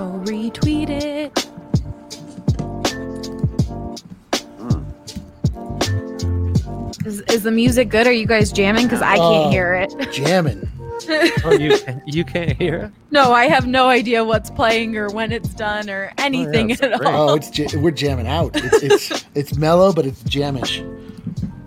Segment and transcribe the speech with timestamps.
[0.00, 1.30] So retweet it.
[7.06, 8.06] Is, is the music good?
[8.06, 8.84] Are you guys jamming?
[8.84, 9.94] Because I can't Uh, hear it.
[10.12, 10.66] Jamming.
[11.44, 11.76] Oh, you
[12.06, 12.90] you can't hear it?
[13.10, 16.98] No, I have no idea what's playing or when it's done or anything it's at
[16.98, 17.12] great.
[17.12, 17.30] all.
[17.30, 18.52] Oh, it's ja- we're jamming out.
[18.54, 20.80] It's it's, it's mellow, but it's jammish.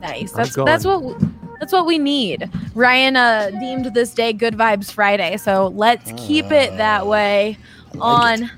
[0.02, 0.31] Nice.
[0.31, 1.20] That's that's what
[1.59, 2.50] that's what we need.
[2.73, 7.82] Ryan uh, deemed this day Good Vibes Friday, so let's keep it that way I
[7.96, 8.52] like on it.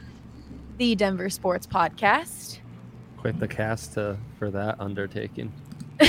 [0.77, 2.59] the Denver Sports Podcast.
[3.17, 5.52] Quit the cast to, for that undertaking.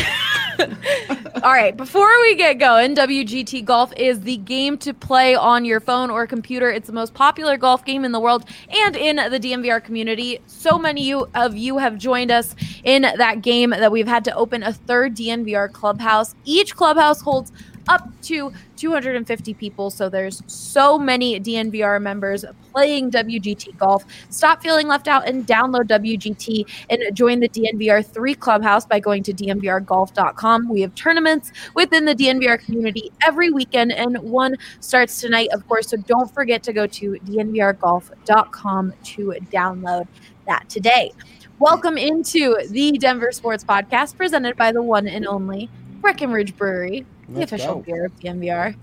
[1.42, 5.80] All right, before we get going, WGT Golf is the game to play on your
[5.80, 6.70] phone or computer.
[6.70, 10.40] It's the most popular golf game in the world and in the DNVR community.
[10.46, 14.62] So many of you have joined us in that game that we've had to open
[14.62, 16.34] a third DNVR clubhouse.
[16.44, 17.52] Each clubhouse holds
[17.88, 24.04] up to 250 people, so there's so many DNVR members playing WGT Golf.
[24.30, 29.22] Stop feeling left out and download WGT and join the DNVR 3 Clubhouse by going
[29.22, 30.68] to dnvrgolf.com.
[30.68, 35.88] We have tournaments within the DNVR community every weekend, and one starts tonight, of course.
[35.88, 40.06] So don't forget to go to dnvrgolf.com to download
[40.46, 41.12] that today.
[41.58, 45.70] Welcome into the Denver Sports Podcast presented by the one and only
[46.06, 47.80] Breckenridge Brewery, the Let's official go.
[47.80, 48.76] beer of DNVR.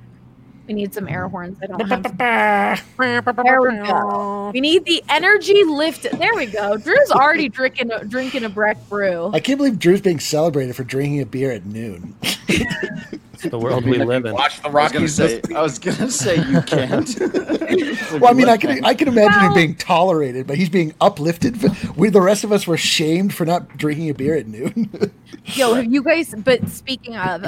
[0.68, 1.58] We need some air horns.
[1.64, 2.18] I don't have.
[2.18, 4.52] There we go.
[4.54, 6.04] We need the energy lift.
[6.04, 6.76] There we go.
[6.76, 9.32] Drew's already drinking a, drinking a Breck brew.
[9.34, 12.14] I can't believe Drew's being celebrated for drinking a beer at noon.
[13.44, 14.34] It's the world we live in.
[14.34, 15.42] Watch the I was gonna say.
[15.56, 17.10] I was gonna say you can't.
[18.14, 21.58] Well, I mean, I can I can imagine him being tolerated, but he's being uplifted.
[21.96, 25.12] We the rest of us were shamed for not drinking a beer at noon.
[25.46, 26.34] Yo, have you guys?
[26.38, 27.44] But speaking of,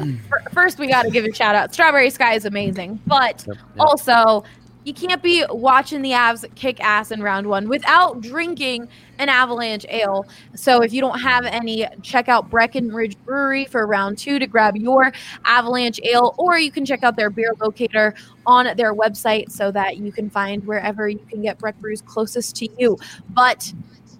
[0.51, 1.73] first we got to give a shout out.
[1.73, 3.65] Strawberry Sky is amazing, but Yep, yep.
[3.77, 4.43] also
[4.85, 9.85] you can't be watching the Avs kick ass in round one without drinking an Avalanche
[9.89, 10.27] Ale.
[10.53, 14.77] So if you don't have any, check out Breckenridge Brewery for round two to grab
[14.77, 15.11] your
[15.43, 18.13] Avalanche Ale, or you can check out their beer locator
[18.45, 22.55] on their website so that you can find wherever you can get Breck brews closest
[22.57, 22.97] to you.
[23.31, 23.73] But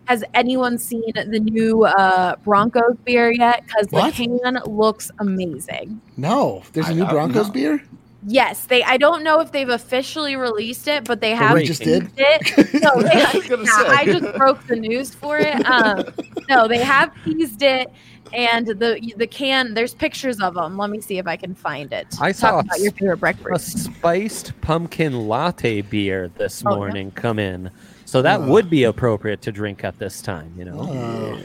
[0.06, 3.64] has anyone seen the new uh, Broncos beer yet?
[3.68, 6.02] Because the can looks amazing.
[6.18, 7.53] no, there's a new I- Broncos no.
[7.53, 7.84] beer.
[8.28, 8.84] Yes, they.
[8.84, 12.03] I don't know if they've officially released it, but they have we just did?
[12.16, 12.74] teased it.
[12.81, 13.84] No, they, I yeah.
[13.90, 15.63] I just broke the news for it.
[15.69, 16.06] Um,
[16.50, 17.88] no, they have teased it,
[18.34, 19.74] and the the can.
[19.75, 20.75] There's pictures of them.
[20.78, 22.08] Let me see if I can find it.
[22.19, 23.46] I Talk saw about your favorite breakfast.
[23.88, 23.97] A breakfast.
[23.97, 26.75] spiced pumpkin latte beer this Oh, no.
[26.78, 27.69] morning come in.
[28.06, 28.47] So that Oh.
[28.47, 30.80] would be appropriate to drink at this time, you know?
[30.80, 31.40] Oh,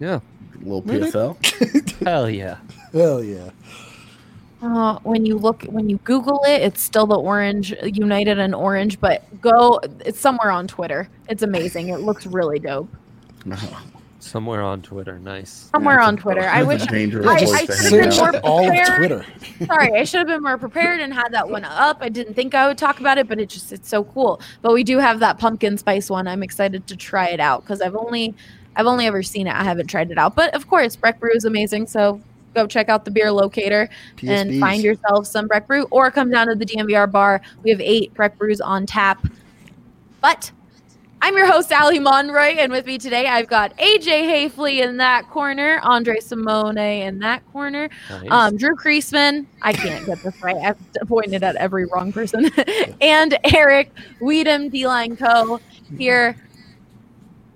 [0.00, 0.20] Yeah.
[0.62, 1.36] little PFL.
[2.04, 2.56] Hell yeah.
[2.92, 3.50] hell yeah!
[4.60, 8.98] Uh, when you look, when you Google it, it's still the orange United and orange,
[9.00, 9.80] but go.
[10.04, 11.08] It's somewhere on Twitter.
[11.28, 11.88] It's amazing.
[11.90, 12.88] It looks really dope.
[14.20, 15.18] Somewhere on Twitter.
[15.20, 15.70] Nice.
[15.72, 16.42] Somewhere Yeah, on Twitter.
[16.42, 16.86] I it's a wish.
[16.86, 19.26] dangerous I- voice I should've been more Search all of prepared.
[19.66, 21.98] Sorry, I should have been more prepared and had that one up.
[22.00, 24.40] I didn't think I would talk about it, but it just it's so cool.
[24.60, 26.26] But we do have that pumpkin spice one.
[26.26, 28.34] I'm excited to try it out because I've only
[28.74, 29.54] I've only ever seen it.
[29.54, 30.34] I haven't tried it out.
[30.34, 31.86] But of course, Breck Brew is amazing.
[31.86, 32.20] So
[32.58, 33.88] go check out the beer locator
[34.26, 37.40] and find yourself some Breck Brew or come down to the DNVR bar.
[37.62, 39.24] We have eight Breck Brews on tap.
[40.20, 40.50] But
[41.22, 45.28] I'm your host, Ali Monroy, and with me today I've got AJ Haefele in that
[45.30, 48.28] corner, Andre Simone in that corner, Nice.
[48.30, 49.46] um, Drew Creasman.
[49.62, 50.56] I can't get this right.
[50.56, 52.50] I've pointed at every wrong person.
[53.00, 55.60] and Eric Weedham, D-Line Co.
[55.96, 56.36] here.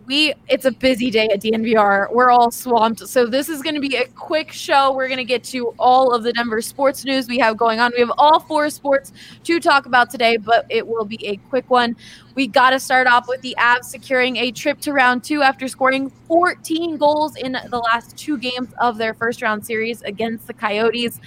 [0.06, 2.12] We it's a busy day at DNVR.
[2.12, 3.06] We're all swamped.
[3.08, 4.92] So this is going to be a quick show.
[4.92, 7.92] We're going to get to all of the Denver sports news we have going on.
[7.94, 9.12] We have all four sports
[9.44, 11.96] to talk about today, but it will be a quick one.
[12.34, 15.68] We got to start off with the Avs securing a trip to round two after
[15.68, 20.54] scoring 14 goals in the last two games of their first round series against the
[20.54, 21.20] Coyotes.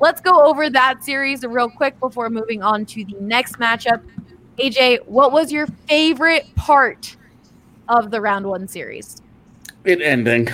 [0.00, 4.02] Let's go over that series real quick before moving on to the next matchup.
[4.58, 7.16] AJ, what was your favorite part
[7.88, 9.20] of the round one series?
[9.84, 10.48] It ending.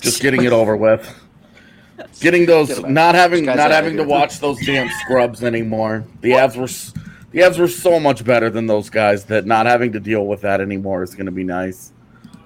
[0.00, 1.08] Just getting it over with.
[2.20, 6.04] Getting those Get 'em not having not having to watch those damn scrubs anymore.
[6.20, 6.66] The Avs were
[7.32, 10.42] the Avs were so much better than those guys that not having to deal with
[10.42, 11.92] that anymore is going to be nice.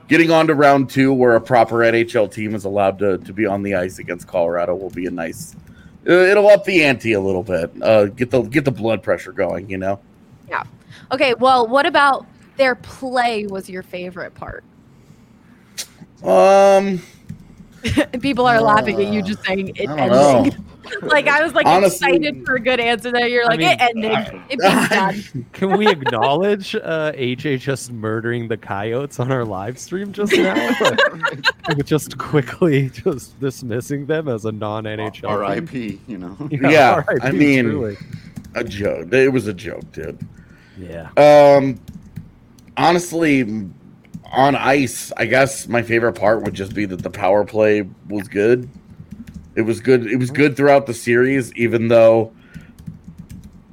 [0.06, 3.46] Getting on to round two, where a proper NHL team is allowed to, to be
[3.46, 5.54] on the ice against Colorado, will be a nice.
[6.08, 7.70] uh, It'll up the ante a little bit.
[7.80, 9.68] Uh, get the get the blood pressure going.
[9.68, 10.00] You know.
[10.48, 10.62] Yeah.
[11.12, 12.24] Okay, well, what about
[12.60, 14.62] their play was your favorite part?
[16.22, 17.00] Um,
[18.20, 20.38] People are laughing at you just saying it I know.
[20.44, 20.66] ending.
[21.02, 23.26] like I was like Honestly- excited for a good answer there.
[23.26, 24.42] You're I like mean, it ending.
[24.50, 25.46] it being done.
[25.54, 30.54] Can we acknowledge uh, AJ just murdering the coyotes on our live stream just now?
[30.80, 35.28] Like, just quickly just dismissing them as a non NHL.
[35.30, 36.00] R.I.P.
[36.06, 36.36] You know.
[36.50, 37.96] Yeah, I RIP, mean- truly.
[38.56, 39.12] A joke.
[39.14, 40.18] It was a joke, dude.
[40.76, 41.08] yeah.
[41.16, 41.80] Um,
[42.76, 43.42] honestly,
[44.32, 48.28] on ice, I guess my favorite part would just be that the power play was
[48.28, 48.68] good.
[49.56, 50.06] It was good.
[50.06, 52.32] It was good throughout the series, even though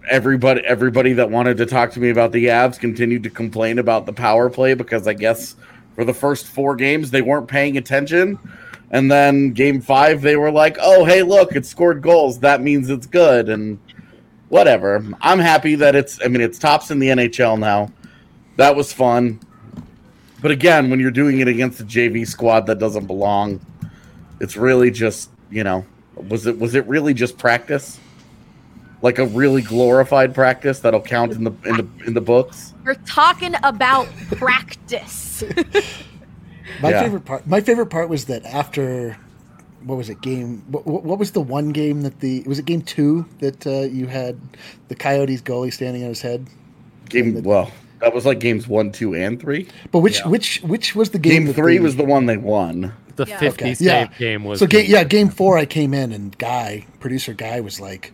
[0.09, 4.05] everybody everybody that wanted to talk to me about the Avs continued to complain about
[4.05, 5.55] the power play because I guess
[5.95, 8.39] for the first four games they weren't paying attention.
[8.89, 12.39] And then game five, they were like, "Oh, hey, look, it scored goals.
[12.39, 13.79] That means it's good." And
[14.49, 15.05] whatever.
[15.21, 16.19] I'm happy that it's.
[16.23, 17.91] I mean, it's tops in the NHL now.
[18.57, 19.39] That was fun.
[20.41, 23.59] But again, when you're doing it against a JV squad that doesn't belong,
[24.39, 27.99] it's really just you know, was it was it really just practice?
[29.01, 32.73] Like a really glorified practice that'll count in the in the in the books.
[32.83, 35.43] We're talking about practice.
[36.81, 37.03] My Yeah.
[37.03, 37.47] favorite part.
[37.47, 39.17] My favorite part was that after,
[39.83, 40.21] what was it?
[40.21, 40.63] Game.
[40.69, 44.07] What, what was the one game that the was it game two that uh, you
[44.07, 44.39] had
[44.87, 46.45] the Coyotes goalie standing on his head?
[47.09, 49.67] Game well, that was like games one, two, and three.
[49.91, 50.27] But which Yeah.
[50.27, 51.45] which which was the game?
[51.45, 52.93] Game three the- was the one they won.
[53.15, 53.39] The Yeah.
[53.39, 54.07] 50 Okay, save yeah.
[54.19, 54.59] game was.
[54.59, 54.67] so.
[54.67, 55.57] Game, yeah, game four.
[55.57, 58.13] I came in and guy producer guy was like.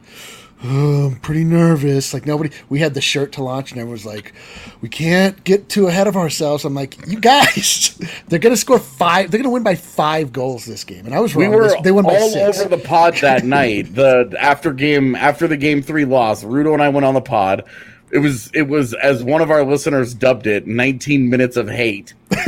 [0.66, 2.14] Oh, I'm pretty nervous.
[2.14, 4.32] Like nobody, we had the shirt to launch, and everyone was like,
[4.80, 8.00] "We can't get too ahead of ourselves." I'm like, "You guys,
[8.30, 9.30] they're gonna score five.
[9.30, 11.92] They're gonna win by five goals this game." And I was We were They- they
[11.92, 12.62] won by all six.
[12.62, 13.94] over the pod that night.
[13.94, 17.66] The after game after the game three loss, Rudo and I went on the pod.
[18.14, 22.14] It was it was as one of our listeners dubbed it, 19 minutes of hate.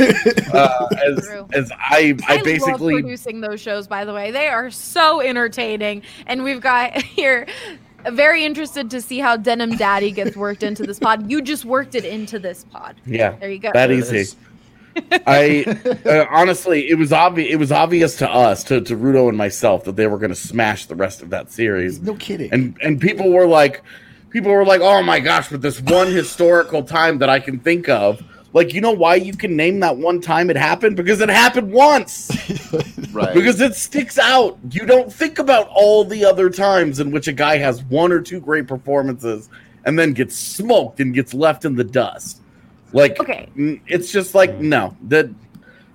[0.52, 3.86] Uh, as as I I, I basically love producing those shows.
[3.86, 7.46] By the way, they are so entertaining, and we've got here.
[8.10, 11.28] Very interested to see how Denim Daddy gets worked into this pod.
[11.30, 12.94] You just worked it into this pod.
[13.04, 13.72] yeah There you go.
[13.74, 14.36] that easy.
[15.26, 15.64] I
[16.06, 17.52] uh, honestly, it was obvious.
[17.52, 20.34] It was obvious to us, to, to Rudo and myself, that they were going to
[20.36, 22.00] smash the rest of that series.
[22.00, 22.52] No kidding.
[22.52, 23.82] and and people were like
[24.30, 27.88] people were like oh my gosh but this one historical time that i can think
[27.88, 28.22] of.
[28.52, 30.96] Like you know why you can name that one time it happened?
[30.96, 32.30] Because it happened once.
[33.12, 33.32] Right.
[33.32, 34.58] because it sticks out.
[34.70, 38.20] You don't think about all the other times in which a guy has one or
[38.20, 39.48] two great performances
[39.86, 42.42] and then gets smoked and gets left in the dust.
[42.92, 43.48] Like Okay.
[43.86, 44.94] it's just like no.
[45.08, 45.30] That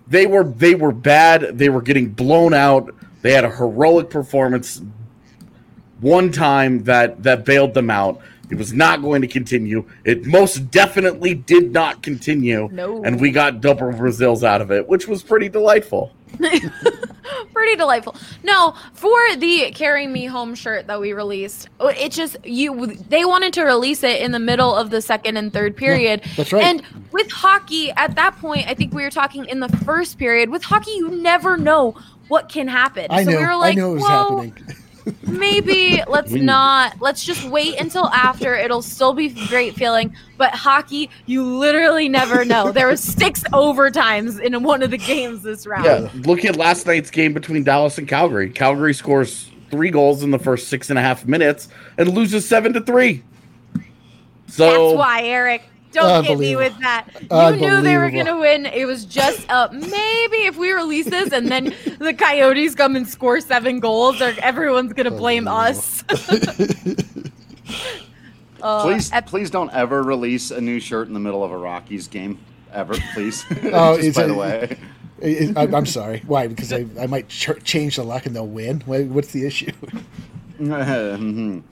[0.08, 1.58] they were they were bad.
[1.60, 2.94] They were getting blown out.
[3.22, 4.82] They had a heroic performance
[6.02, 8.20] one time that that bailed them out.
[8.50, 9.86] It was not going to continue.
[10.04, 12.68] It most definitely did not continue.
[12.70, 13.02] No.
[13.02, 16.12] And we got double Brazils out of it, which was pretty delightful.
[17.54, 18.16] Pretty delightful.
[18.44, 22.88] No, for the "Carry Me Home" shirt that we released, oh, it just you.
[22.88, 26.24] They wanted to release it in the middle of the second and third period.
[26.36, 26.64] that's right.
[26.64, 30.50] And with hockey, at that point, I think we were talking in the first period.
[30.50, 31.96] With hockey, you never know
[32.28, 33.08] what can happen.
[33.10, 33.40] I so know.
[33.40, 34.08] we were like, I knew it was "Whoa,
[34.42, 34.76] happening.
[35.24, 41.10] maybe let's not let's just wait until after it'll still be great feeling but hockey
[41.26, 45.86] you literally never know there was six overtimes in one of the games this round
[45.86, 46.10] Yeah.
[46.26, 48.50] Look at last night's game between Dallas and Calgary.
[48.50, 51.68] Calgary scores three goals in the first six and a half minutes
[51.98, 53.24] and loses seven to three.
[54.48, 57.06] So that's why eric don't hit me with that
[57.54, 61.32] you knew they were gonna win it was just uh maybe if we release this
[61.32, 61.66] and then
[62.00, 66.04] the coyotes come and score seven goals or everyone's gonna blame us
[68.62, 71.58] Uh, please, ep- please don't ever release a new shirt in the middle of a
[71.58, 72.38] Rockies game.
[72.72, 73.44] Ever, please.
[73.74, 74.78] Oh, Just by a- the way.
[75.24, 76.22] I, I- I'm sorry.
[76.28, 76.46] Why?
[76.46, 78.82] Because I, I might ch- change the luck and they'll win.
[78.86, 79.72] Why- What's the issue?
[80.60, 81.64] Mhm.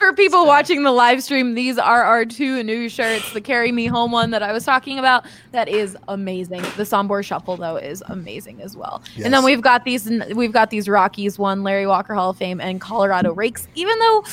[0.00, 3.34] For people watching the live stream, these are our two new shirts.
[3.34, 6.62] The Carry Me Home one that I was talking about, that is amazing.
[6.62, 9.02] The Sombor Shuffle though is amazing as well.
[9.22, 12.62] And then we've got these we've got these Rockies one, Larry Walker Hall of Fame,
[12.62, 13.68] and Colorado Rakes.
[13.74, 14.24] Even though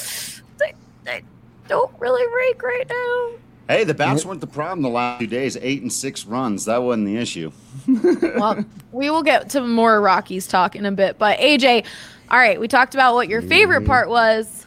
[0.57, 1.21] they, they
[1.67, 3.75] don't really rake right now.
[3.75, 5.57] hey, the bats weren't the problem the last two days.
[5.59, 6.63] Eight and six runs.
[6.63, 7.51] That wasn't the issue.
[8.37, 11.17] Well, we will get to more Rockies talk in a bit.
[11.17, 11.85] But AJ,
[12.29, 14.65] all right, we talked about what your favorite part was.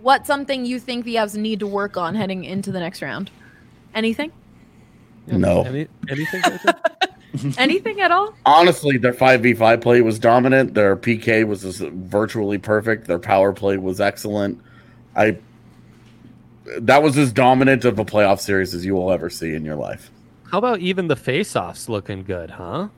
[0.00, 3.30] What's something you think the Avs need to work on heading into the next round?
[3.94, 4.32] Anything?
[5.26, 5.62] no.
[5.62, 6.42] Any, anything?
[7.58, 8.34] Anything at all?
[8.46, 10.74] honestly, their five v five play was dominant.
[10.74, 13.06] Their PK was just virtually perfect.
[13.06, 14.60] Their power play was excellent.
[15.14, 15.38] I
[16.78, 19.76] that was as dominant of a playoff series as you will ever see in your
[19.76, 20.10] life.
[20.50, 22.88] How about even the face-offs looking good, huh?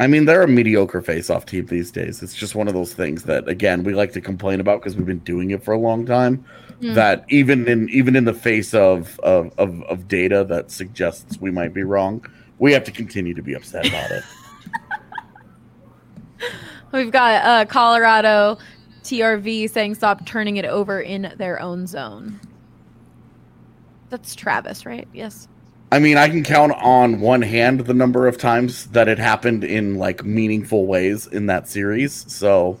[0.00, 2.22] I mean, they're a mediocre face-off team these days.
[2.22, 5.06] It's just one of those things that, again, we like to complain about because we've
[5.06, 6.42] been doing it for a long time.
[6.80, 6.94] Hmm.
[6.94, 11.50] That even in even in the face of, of of of data that suggests we
[11.50, 12.24] might be wrong,
[12.58, 14.24] we have to continue to be upset about it.
[16.92, 18.56] We've got uh, Colorado
[19.02, 22.40] TRV saying stop turning it over in their own zone.
[24.08, 25.06] That's Travis, right?
[25.12, 25.46] Yes.
[25.92, 29.64] I mean, I can count on one hand the number of times that it happened
[29.64, 32.12] in like meaningful ways in that series.
[32.32, 32.78] So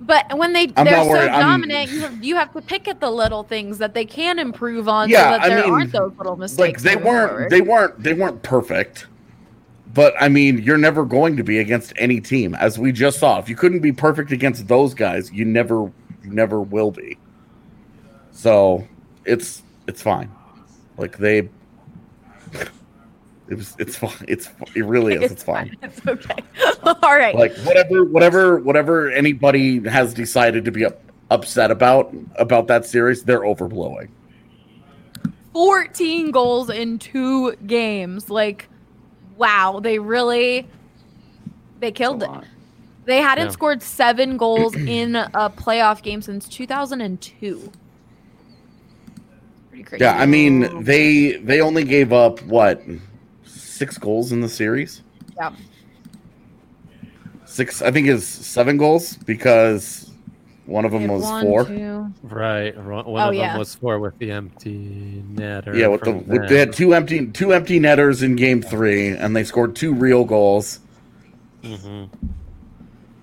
[0.00, 1.28] But when they I'm they're so worried.
[1.30, 1.90] I'm- dominant,
[2.24, 5.30] you have, to pick at the little things that they can improve on, Yeah, so
[5.30, 6.58] that I there mean, aren't those little mistakes.
[6.58, 7.50] like they weren't forward.
[7.50, 9.06] they weren't they weren't perfect.
[9.94, 13.38] But I mean, you're never going to be against any team, as we just saw.
[13.38, 15.82] If you couldn't be perfect against those guys, you never
[16.24, 17.16] you never will be.
[18.32, 18.86] So
[19.24, 20.30] it's it's fine.
[20.98, 21.48] Like they
[23.48, 24.24] it was it's fine.
[24.28, 25.30] It's it really is.
[25.32, 25.76] It's fine.
[25.82, 26.36] It's okay.
[26.82, 27.34] All right.
[27.34, 31.00] like whatever whatever whatever anybody has decided to be up,
[31.30, 34.08] upset about about that series they're overblowing
[35.52, 38.28] 14 goals in two games.
[38.28, 38.68] Like,
[39.36, 40.66] wow, they really
[41.80, 42.30] they killed it.
[43.06, 43.52] They hadn't Yeah.
[43.52, 47.72] scored seven goals in a playoff game since 2002.
[49.68, 50.02] Pretty crazy.
[50.04, 52.82] yeah i mean they they only gave up what
[53.76, 55.02] six goals in the series
[55.36, 55.52] Yeah.
[57.44, 60.10] six i think is seven goals because
[60.66, 62.76] one of them They had was one, four two- Right.
[62.76, 63.50] One Oh, of yeah.
[63.50, 65.76] them was four with the empty netter.
[65.78, 69.36] yeah with the with, they had two empty two empty netters in game three and
[69.36, 70.80] they scored two real goals
[71.62, 72.08] Mhm.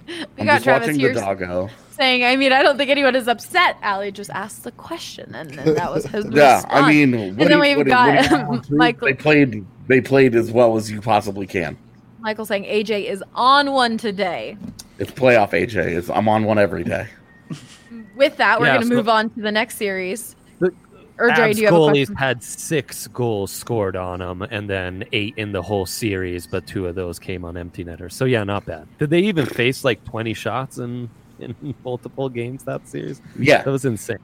[0.07, 2.89] We i'm got just Travis watching here the doggo saying, I mean, I don't think
[2.89, 3.77] anyone is upset.
[3.83, 6.73] Ali just asked the question, and then that was his yeah response.
[6.73, 9.07] i mean and then you- we've what do what got um, want Michael.
[9.07, 11.77] they played they played as well as you possibly can
[12.19, 14.55] Michael saying AJ is on one today.
[14.97, 15.75] It's playoff AJ.
[15.97, 17.07] It's, I'm on one every day.
[18.15, 20.35] With that, we're Yeah, going to so- move on to the next series.
[20.59, 20.71] The
[21.19, 22.15] Or Dre, do you have a goalies question?
[22.15, 26.87] had six goals scored on them, and then eight in the whole series, but two
[26.87, 28.15] of those came on empty netters.
[28.15, 28.87] So yeah, not bad.
[28.99, 31.09] Did they even face like twenty shots in
[31.43, 33.21] in multiple games that series?
[33.37, 34.17] Yeah, That was insane.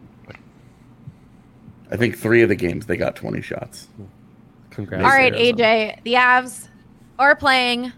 [1.92, 3.88] I think three of the games they got 20 shots.
[4.70, 5.04] Congrats.
[5.04, 6.68] All right, AJ, the Avs
[7.18, 7.92] are playing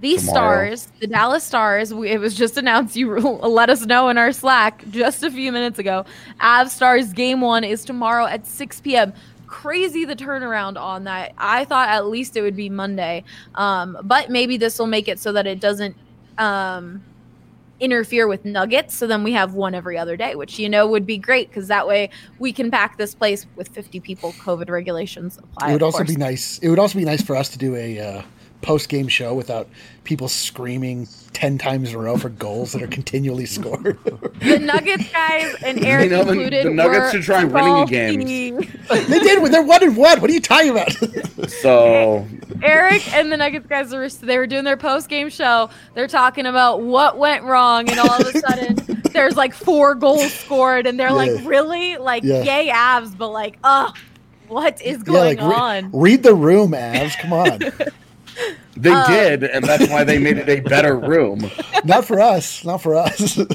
[0.00, 0.74] the Tomorrow.
[0.74, 1.92] Stars, the Dallas Stars.
[1.92, 2.96] It was just announced.
[2.96, 6.04] You let us know in our Slack just a few minutes ago.
[6.40, 9.14] Avs Stars game one is tomorrow at 6 p.m.
[9.46, 11.32] Crazy the turnaround on that.
[11.38, 15.18] I thought at least it would be Monday, um, but maybe this will make it
[15.18, 15.96] so that it doesn't
[16.38, 17.02] um,
[17.80, 18.94] interfere with Nuggets.
[18.94, 21.68] So then we have one every other day, which you know would be great because
[21.68, 24.32] that way we can pack this place with 50 people.
[24.32, 25.70] COVID regulations apply.
[25.70, 26.10] it would also course.
[26.10, 26.58] be nice.
[26.58, 28.22] It would also be nice for us to do a uh,
[28.64, 29.68] post game show without
[30.04, 33.98] people screaming ten times in a row for goals that are continually scored.
[34.40, 36.66] the Nuggets guys and Eric know, the- included.
[36.66, 38.50] the Nuggets were should try winning salty.
[39.06, 39.52] they did.
[39.52, 40.20] They're one and one.
[40.20, 40.92] What are you talking about?
[41.50, 42.26] So
[42.62, 45.70] Eric and the Nuggets guys were they were doing their post game show.
[45.94, 50.32] They're talking about what went wrong, and all of a sudden there's like four goals
[50.32, 52.42] scored, and they're like, really, like Yeah.
[52.42, 53.92] yay Avs, but like, uh
[54.48, 55.90] what is yeah, going like re- on?
[55.92, 57.18] read the room, Avs.
[57.18, 57.60] Come on,
[58.76, 61.50] they Um, did, and that's why they made it a better room.
[61.84, 62.64] not for us.
[62.64, 63.38] Not for us.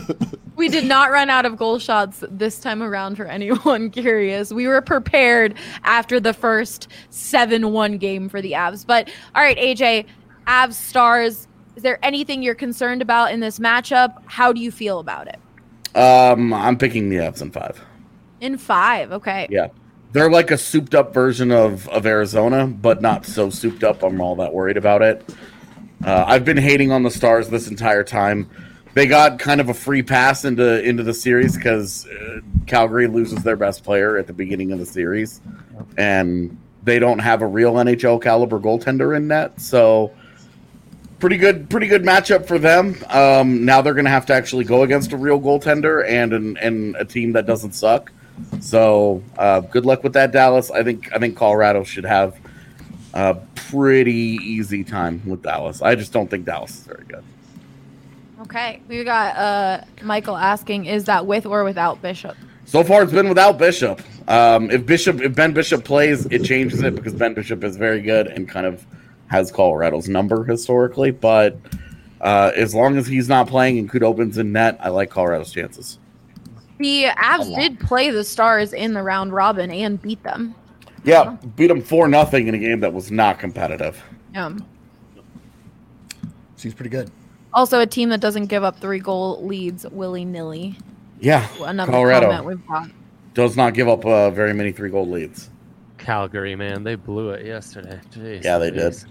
[0.55, 4.51] We did not run out of goal shots this time around for anyone curious.
[4.51, 5.53] We were prepared
[5.85, 8.85] after the first 7 1 game for the Avs.
[8.85, 10.05] But all right, AJ,
[10.47, 14.21] Avs stars, is there anything you're concerned about in this matchup?
[14.25, 15.39] How do you feel about it?
[15.97, 17.81] Um, I'm picking the Avs in five.
[18.41, 19.47] In five, okay.
[19.49, 19.67] Yeah,
[20.11, 24.03] they're like a souped up version of of Arizona, but not so souped up.
[24.03, 25.23] I'm all that worried about it.
[26.03, 28.49] Uh, I've been hating on the Stars this entire time.
[28.93, 33.43] They got kind of a free pass into into the series because uh, Calgary loses
[33.43, 35.41] their best player at the beginning of the series,
[35.97, 39.59] and they don't have a real NHL caliber goaltender in net.
[39.61, 40.11] So
[41.19, 42.95] pretty good, pretty good matchup for them.
[43.09, 46.57] Um, now they're going to have to actually go against a real goaltender and an,
[46.57, 48.11] and a team that doesn't suck.
[48.61, 50.71] So uh, good luck with that, Dallas.
[50.71, 52.37] I think I think Colorado should have
[53.13, 55.81] a pretty easy time with Dallas.
[55.81, 57.23] I just don't think Dallas is very good.
[58.41, 58.81] Okay.
[58.87, 62.35] We got uh Michael asking, is that with or without Bishop?
[62.65, 64.01] So far, it's been without Bishop.
[64.27, 68.01] Um, if Bishop, if Ben Bishop plays, it changes it because Ben Bishop is very
[68.01, 68.85] good and kind of
[69.27, 71.09] has Colorado's number historically.
[71.09, 71.57] But
[72.21, 75.97] uh, as long as he's not playing and Khudobin's in net, I like Colorado's chances.
[76.79, 80.55] The Avs did play the Stars in the round robin and beat them.
[81.03, 84.01] Yeah, beat them four nothing in a game that was not competitive.
[84.35, 84.65] Um,
[86.55, 87.09] Seems pretty good.
[87.53, 90.75] also, a team that doesn't give up three goal leads willy nilly.
[91.21, 92.89] Yeah, Another Colorado comment we've got.
[93.33, 95.49] does not give up uh, very many three goal leads.
[95.97, 97.99] Calgary, man, they blew it yesterday.
[98.13, 98.83] Jeez, Yeah, they did.
[98.83, 99.05] Louise.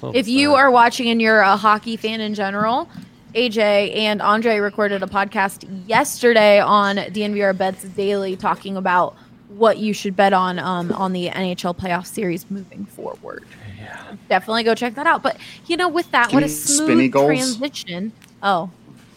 [0.00, 2.88] So If you are watching and you're a hockey fan in general,
[3.34, 9.14] AJ and Andre recorded a podcast yesterday on DNVR Bets Daily talking about
[9.48, 13.44] what you should bet on um, on the NHL playoff series moving forward.
[13.78, 15.22] yeah, Definitely go check that out.
[15.22, 18.12] But you know, with that, Can what a smooth transition.
[18.42, 18.70] Oh,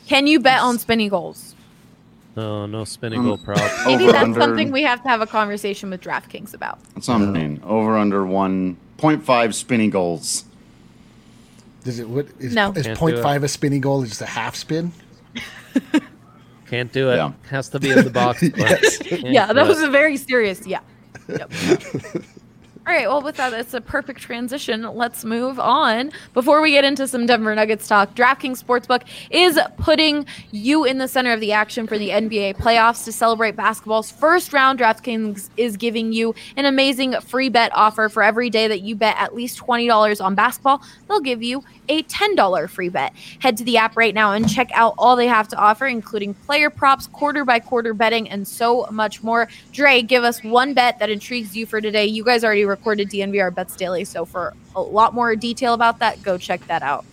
[0.08, 1.56] can you bet on spinny goals?
[2.36, 3.58] no, no spinning Um, goal prop.
[3.86, 4.42] Maybe Over, that's under.
[4.42, 6.80] something we have to have a conversation with DraftKings about.
[6.96, 7.62] That's what I'm.
[7.64, 10.46] Over under 1.5 spinning goals.
[11.84, 12.08] Does it?
[12.10, 12.72] What is, No.
[12.74, 13.24] is Can't point do it.
[13.24, 14.04] five a spinning goal?
[14.04, 14.92] Is just a half spin?
[16.68, 17.16] Can't do it.
[17.18, 17.32] Yeah.
[17.50, 18.42] Has to be in the box.
[18.56, 19.00] Yes.
[19.12, 20.66] Yeah, that was a very serious.
[20.66, 20.80] Yeah.
[21.28, 21.52] Yep.
[22.92, 23.08] All right.
[23.08, 24.82] Well, with that, it's a perfect transition.
[24.82, 26.12] Let's move on.
[26.34, 31.08] Before we get into some Denver Nuggets talk, DraftKings Sportsbook is putting you in the
[31.08, 34.78] center of the action for the NBA playoffs to celebrate basketball's first round.
[34.78, 39.16] DraftKings is giving you an amazing free bet offer for every day that you bet
[39.18, 40.82] at least $20 on basketball.
[41.08, 43.14] They'll give you a $10 free bet.
[43.40, 46.34] Head to the app right now and check out all they have to offer, including
[46.34, 49.48] player props, quarter by quarter betting, and so much more.
[49.72, 52.06] Dre, give us one bet that intrigues you for today.
[52.06, 56.22] You guys already recorded DNVR Bets Daily, so for a lot more detail about that,
[56.24, 57.06] go check that out.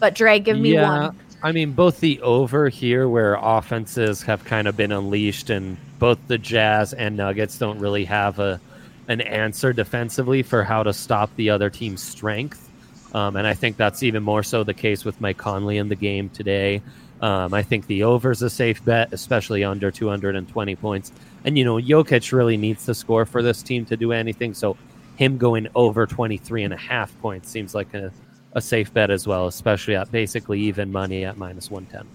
[0.00, 1.18] But Dre, give me yeah, one.
[1.42, 6.18] I mean, both the over here, where offenses have kind of been unleashed, and both
[6.26, 8.60] the Jazz and Nuggets don't really have a
[9.08, 12.68] an answer defensively for how to stop the other team's strength.
[13.14, 15.96] Um, and I think that's even more so the case with Mike Conley in the
[15.96, 16.82] game today.
[17.20, 21.12] Um, I think the over is a safe bet, especially under 220 points.
[21.44, 24.54] And, you know, Jokic really needs to score for this team to do anything.
[24.54, 24.76] So
[25.22, 28.12] him going over 23 and a half points seems like a,
[28.54, 32.06] a safe bet as well, especially at basically even money at minus 110.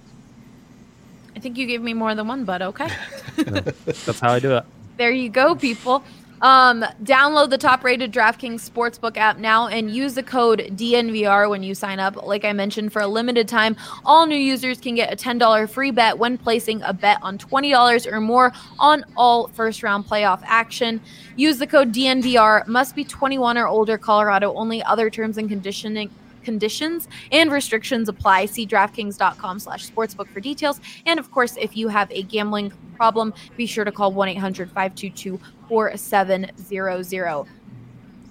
[1.36, 2.90] I think you gave me more than one, but okay.
[3.38, 4.66] That's how I do it.
[4.98, 6.04] There you go, people.
[6.42, 11.64] Um, download the top rated DraftKings Sportsbook app now and use the code DNVR when
[11.64, 12.26] you sign up.
[12.26, 15.92] Like I mentioned, for a limited time, all new users can get a $10 free
[15.92, 21.02] bet when placing a bet on $20 or more on all first round playoff action.
[21.36, 24.84] Use the code DNVR, must be 21 or older, Colorado only.
[24.84, 26.10] Other terms and conditioning
[26.52, 28.46] conditions and restrictions apply.
[28.46, 30.80] See DraftKings.com slash sportsbook for details.
[31.06, 34.70] And of course, if you have a gambling problem, be sure to call 1 800
[34.72, 37.46] 522 4700.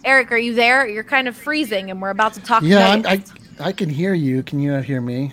[0.05, 0.87] Eric, are you there?
[0.89, 2.63] You're kind of freezing, and we're about to talk.
[2.63, 3.23] Yeah, I'm, I
[3.59, 4.43] I can hear you.
[4.43, 5.33] Can you hear me?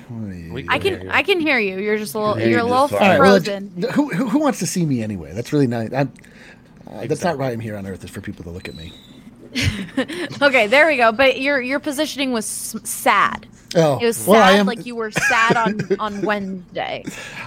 [0.51, 1.09] We I can.
[1.11, 1.77] I can hear you.
[1.79, 3.83] You're just a little Yeah, you're a you little just- All right, well, frozen.
[3.93, 5.31] who, who who wants to see me anyway?
[5.33, 5.91] That's really nice.
[5.93, 6.11] I'm,
[6.91, 8.03] uh, That's not why I'm here on Earth.
[8.03, 8.91] Is for people to look at me.
[10.41, 11.11] okay, there we go.
[11.11, 13.47] But your your positioning was sad.
[13.75, 14.65] Oh, It was sad, well, I am.
[14.67, 17.03] like you were sad on on Wednesday.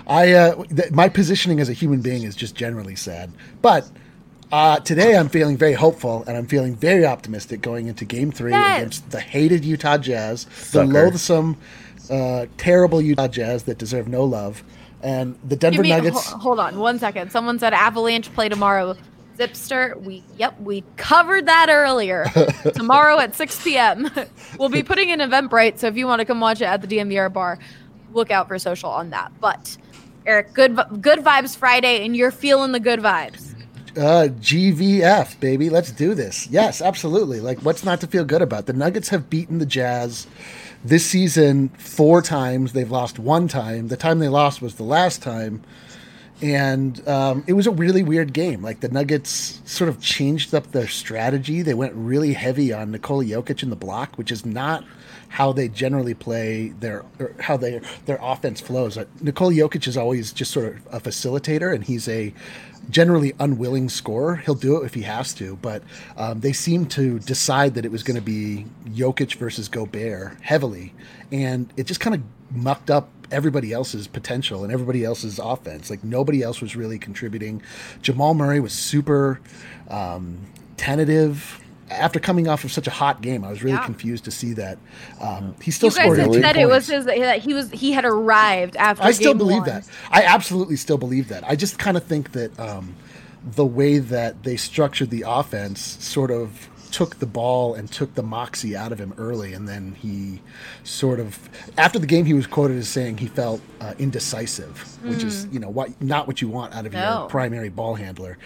[0.06, 3.30] I uh, th- my positioning as a human being is just generally sad,
[3.62, 3.88] but
[4.52, 8.52] uh, today I'm feeling very hopeful and I'm feeling very optimistic going into Game Three
[8.52, 8.78] Yes.
[8.78, 11.56] against the hated Utah Jazz, the loathsome,
[12.10, 14.62] uh, terrible Utah Jazz that deserve no love,
[15.02, 16.30] and the Denver Give me, Nuggets.
[16.30, 17.30] ho- hold on one second.
[17.30, 18.96] Someone said Avalanche play tomorrow.
[19.36, 22.26] Zipster, we yep, we covered that earlier.
[22.74, 24.10] tomorrow at 6 p.m.
[24.58, 26.82] we'll be putting an event Eventbrite, so if you want to come watch it at
[26.82, 27.58] the DNVR bar,
[28.12, 29.32] look out for social on that.
[29.40, 29.76] But
[30.24, 33.54] Eric, good good vibes Friday, and you're feeling the good vibes.
[33.96, 35.70] Uh, GVF, baby.
[35.70, 36.46] Let's do this.
[36.48, 37.40] Yes, absolutely.
[37.40, 38.66] Like, what's not to feel good about?
[38.66, 40.26] The Nuggets have beaten the Jazz
[40.84, 42.74] this season four times.
[42.74, 43.88] They've lost one time.
[43.88, 45.62] The time they lost was the last time.
[46.42, 48.62] And um, it was a really weird game.
[48.62, 51.62] Like, the Nuggets sort of changed up their strategy.
[51.62, 54.84] They went really heavy on Nikola Jokic in the block, which is not
[55.28, 57.04] how they generally play their
[57.40, 58.96] how they their offense flows.
[58.96, 62.32] Uh, Nikola Jokic is always just sort of a facilitator, and he's a
[62.90, 64.36] generally unwilling scorer.
[64.36, 65.82] He'll do it if he has to, but
[66.16, 70.94] um, they seem to decide that it was going to be Jokic versus Gobert heavily,
[71.32, 72.22] and it just kind of
[72.54, 75.90] mucked up everybody else's potential and everybody else's offense.
[75.90, 77.62] Like nobody else was really contributing.
[78.02, 79.40] Jamal Murray was super
[79.88, 80.38] um,
[80.76, 81.60] tentative.
[81.88, 83.84] After coming off of such a hot game, I was really Yeah.
[83.84, 84.76] confused to see that
[85.20, 87.70] um, he still You guys scored had 18 said it was his that he was
[87.70, 89.04] he had arrived after.
[89.04, 89.68] I still believe one.
[89.68, 89.88] that.
[90.10, 91.44] I absolutely still believe that.
[91.48, 92.96] I just kind of think that um,
[93.44, 98.22] the way that they structured the offense sort of took the ball and took the
[98.22, 100.40] moxie out of him early, and then he
[100.84, 105.22] sort of after the game he was quoted as saying he felt uh, indecisive, which
[105.22, 107.20] is you know what not what you want out of No.
[107.20, 108.38] your primary ball handler.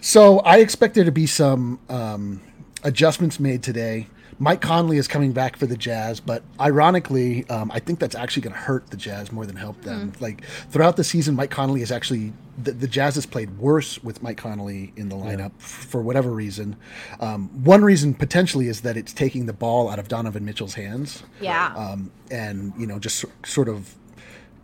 [0.00, 2.40] So I expect there to be some um,
[2.82, 4.06] adjustments made today.
[4.42, 8.42] Mike Conley is coming back for the Jazz, but ironically, um, I think that's actually
[8.42, 10.12] going to hurt the Jazz more than help them.
[10.18, 14.20] Like throughout the season, Mike Conley is actually the, the Jazz has played worse with
[14.20, 16.74] Mike Conley in the lineup f- for whatever reason.
[17.20, 21.22] Um, one reason potentially is that it's taking the ball out of Donovan Mitchell's hands
[21.40, 21.72] Yeah.
[21.76, 23.94] um, and you know just sort of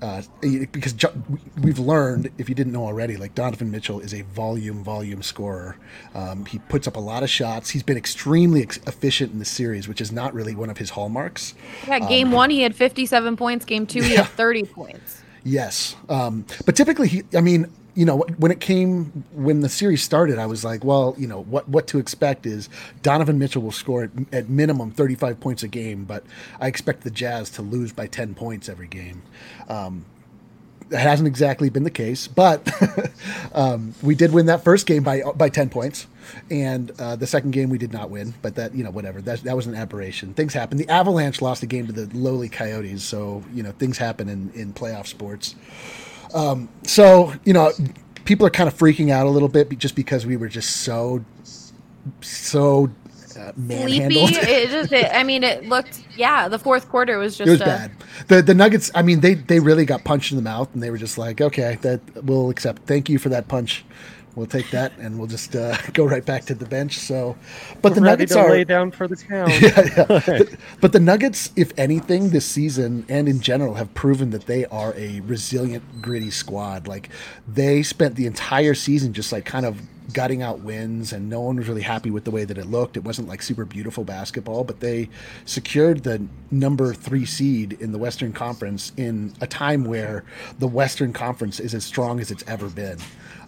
[0.01, 0.95] uh, because
[1.61, 5.77] we've learned if you didn't know already like donovan mitchell is a volume volume scorer
[6.15, 9.45] um, he puts up a lot of shots he's been extremely ex- efficient in the
[9.45, 11.55] series which is not really one of his hallmarks
[11.87, 11.99] yeah.
[12.01, 13.65] Game one, he had 57 points.
[13.65, 14.23] Game two, he Yeah.
[14.23, 15.23] had 30 points.
[15.45, 17.23] Yes, um, but typically he.
[17.35, 17.67] I mean,
[17.99, 21.43] you know, when it came when the series started, I was like, well, you know,
[21.43, 22.69] what what to expect is
[23.03, 26.23] Donovan Mitchell will score at, at minimum thirty five points a game, but
[26.61, 29.23] I expect the Jazz to lose by ten points every game.
[29.69, 30.05] Um,
[30.91, 32.71] that hasn't exactly been the case, but
[33.53, 36.07] um, we did win that first game by by ten points,
[36.53, 38.33] and uh, the second game we did not win.
[38.43, 40.35] But that you know whatever that that was an aberration.
[40.35, 40.79] Things happen.
[40.79, 44.53] The Avalanche lost a game to the lowly Coyotes, so you know things happen in
[44.55, 45.57] in playoff sports.
[46.35, 47.73] Um, so you know
[48.25, 51.25] people are kind of freaking out a little bit just because we were just so
[52.21, 52.91] so
[53.39, 53.53] uh, Sleepy.
[53.57, 54.31] manhandled.
[54.33, 57.61] It just, it, I mean, it looked, yeah, the fourth quarter was just It was
[57.61, 57.93] a- bad.
[58.27, 58.91] The the Nuggets.
[58.95, 61.41] I mean, they they really got punched in the mouth, and they were just like,
[61.41, 62.83] okay, that we'll accept.
[62.87, 63.85] Thank you for that punch.
[64.39, 66.97] We'll take that, and we'll just uh, go right back to the bench.
[66.99, 67.37] So,
[67.83, 68.51] but the Nuggets to are.
[68.51, 69.51] lay down for the count.
[70.29, 70.49] But,
[70.81, 74.95] but the Nuggets, if anything, this season and in general, have proven that they are
[74.97, 76.87] a resilient, gritty squad.
[76.87, 77.09] Like
[77.49, 79.81] they spent the entire season just like kind of
[80.13, 82.97] gutting out wins, and no one was really happy with the way that it looked.
[82.97, 85.09] It wasn't like super beautiful basketball, but they
[85.47, 90.25] secured the number three seed in the Western Conference in a time where
[90.61, 92.99] the Western Conference is as strong as it's ever been.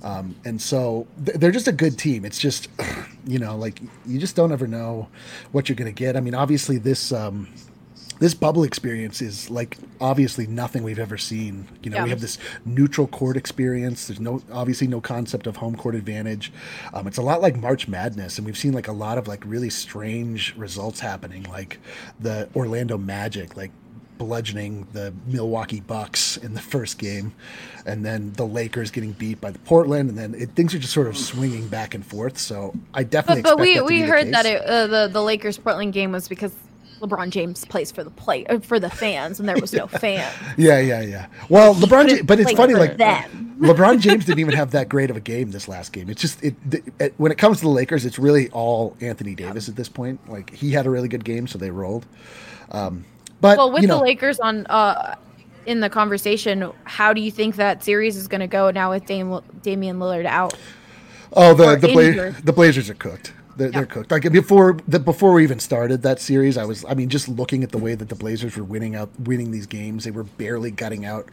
[0.03, 2.25] Um, and so th- they're just a good team.
[2.25, 2.69] It's just,
[3.27, 5.09] you know, like you just don't ever know
[5.53, 6.17] what you're going to get.
[6.17, 7.49] I mean, obviously this um,
[8.19, 11.67] this bubble experience is like obviously nothing we've ever seen.
[11.83, 12.05] You know, Yeah.
[12.05, 14.07] we have this neutral court experience.
[14.09, 16.53] There's no obviously no concept of home court advantage.
[16.93, 19.43] Um, it's a lot like March Madness, and we've seen like a lot of like
[19.47, 21.79] really strange results happening, like
[22.21, 23.71] the Orlando Magic, like
[24.21, 27.33] bludgeoning the Milwaukee Bucks in the first game,
[27.87, 30.93] and then the Lakers getting beat by the Portland, and then it, things are just
[30.93, 32.37] sort of swinging back and forth.
[32.37, 35.95] So I definitely But, but we we heard that it, uh, the the Lakers Portland
[35.95, 36.53] game was because
[37.01, 40.35] LeBron James plays for the play uh, for the fans, and there was no fans.
[40.59, 41.27] Yeah, yeah, yeah.
[41.49, 43.57] Well, LeBron, couldn't but it's funny, like them.
[43.61, 46.11] LeBron James didn't even have that great of a game this last game.
[46.11, 46.55] It's just it,
[46.99, 50.21] it when it comes to the Lakers, it's really all Anthony Davis at this point.
[50.31, 52.05] Like he had a really good game, so they rolled.
[52.71, 53.07] Um,
[53.41, 55.15] but Well, with you know, the Lakers on uh
[55.67, 59.05] in the conversation, how do you think that series is going to go now with
[59.05, 60.55] Dame, Damian Lillard out?
[61.35, 63.33] oh the the, Bla- the Blazers are cooked.
[63.57, 64.11] They're, they're cooked.
[64.11, 67.63] Like before the before we even started that series, I was I mean just looking
[67.63, 70.71] at the way that the Blazers were winning out winning these games, they were barely
[70.71, 71.31] gutting out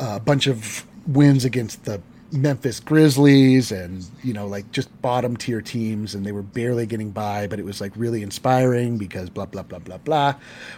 [0.00, 2.00] uh, a bunch of wins against the
[2.32, 7.10] Memphis Grizzlies and you know like just bottom tier teams and they were barely getting
[7.10, 10.34] by but it was like really inspiring because blah blah blah blah blah.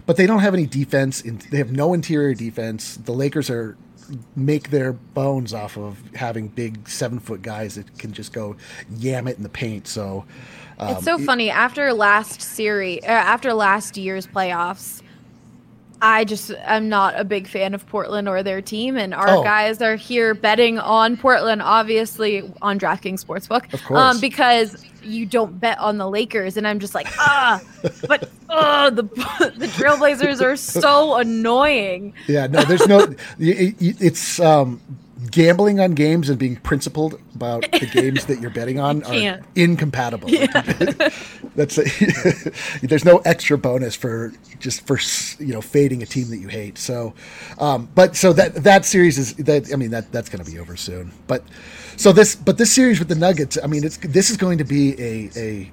[0.06, 2.96] But they don't have any defense in, they have no interior defense.
[2.96, 3.76] The Lakers are
[4.36, 8.56] make their bones off of having big seven foot guys that can just go
[8.96, 9.86] yam it in the paint.
[9.86, 10.24] So
[10.78, 11.50] um, It's so funny.
[11.50, 15.01] After last series, uh, after last year's playoffs,
[16.04, 19.42] I just am not a big fan of Portland or their team, and our Oh.
[19.44, 24.00] guys are here betting on Portland, obviously on DraftKings Sportsbook, Of course.
[24.00, 27.60] um, because you don't bet on the Lakers, and I'm just like, ah,
[28.08, 29.02] but uh, the
[29.56, 32.14] the Trailblazers are so annoying.
[32.26, 32.98] Yeah, no, there's no.
[33.38, 34.80] it, it- it's um,
[35.30, 40.28] gambling on games and being principled about the games that you're betting on are incompatible.
[41.54, 41.85] That's a,
[42.82, 44.98] there's no extra bonus for just for
[45.42, 46.78] you know fading a team that you hate.
[46.78, 47.14] So,
[47.58, 50.58] um, but so that that series is that I mean that that's going to be
[50.58, 51.12] over soon.
[51.26, 51.44] But
[51.96, 54.64] so this but this series with the Nuggets, I mean it's this is going to
[54.64, 55.70] be a a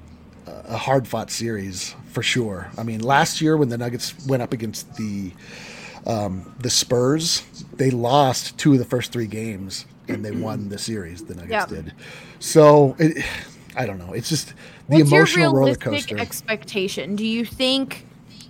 [0.69, 2.71] a hard fought series for sure.
[2.77, 5.31] I mean, last year when the Nuggets went up against the
[6.05, 10.77] um, the Spurs, they lost two of the first three games and they won the
[10.77, 11.23] series.
[11.23, 11.65] The Nuggets Yeah.
[11.65, 11.93] did.
[12.39, 13.23] So it,
[13.75, 14.13] I don't know.
[14.13, 14.53] It's just the
[14.97, 16.17] What's emotional roller coaster.
[16.17, 17.15] expectation?
[17.15, 18.05] Do you think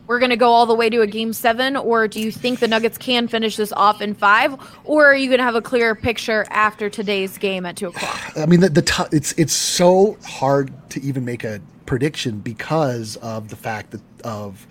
[0.07, 2.59] we're going to go all the way to a game seven, or do you think
[2.59, 5.61] the Nuggets can finish this off in five, or are you going to have a
[5.61, 8.33] clearer picture after today's game at two o'clock?
[8.37, 13.17] I mean, the, the t- it's it's so hard to even make a prediction because
[13.17, 14.65] of the fact that of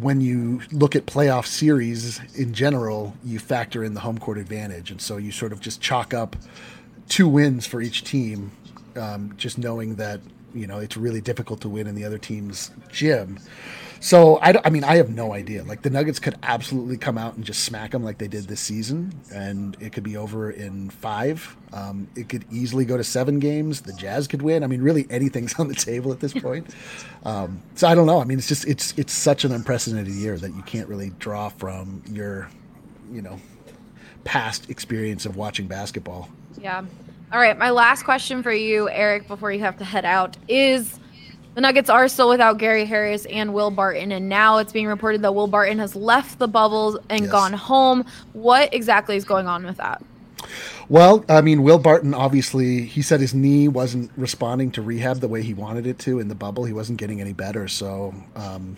[0.00, 4.90] when you look at playoff series in general, you factor in the home court advantage,
[4.90, 6.36] and so you sort of just chalk up
[7.08, 8.50] two wins for each team,
[8.96, 10.20] um, just knowing that
[10.54, 13.38] you know it's really difficult to win in the other team's gym.
[14.06, 15.64] So I, I mean, I have no idea.
[15.64, 18.60] Like the Nuggets could absolutely come out and just smack them like they did this
[18.60, 21.56] season, and it could be over in five.
[21.72, 23.80] Um, it could easily go to seven games.
[23.80, 24.62] The Jazz could win.
[24.62, 26.72] I mean, really anything's on the table at this point.
[27.24, 28.20] Um, so I don't know.
[28.20, 31.48] I mean, it's just it's it's such an unprecedented year that you can't really draw
[31.48, 32.48] from your,
[33.10, 33.40] you know,
[34.22, 36.28] past experience of watching basketball.
[36.62, 36.84] Yeah.
[37.32, 37.58] All right.
[37.58, 41.00] My last question for you, Eric, before you have to head out, is
[41.56, 45.22] the Nuggets are still without Gary Harris and Will Barton, and now it's being reported
[45.22, 47.30] that Will Barton has left the bubbles and Yes.
[47.30, 48.04] gone home.
[48.34, 50.02] What exactly is going on with that?
[50.90, 55.28] Well, I mean, Will Barton obviously he said his knee wasn't responding to rehab the
[55.28, 56.64] way he wanted it to in the bubble.
[56.64, 57.68] He wasn't getting any better.
[57.68, 58.76] So, um,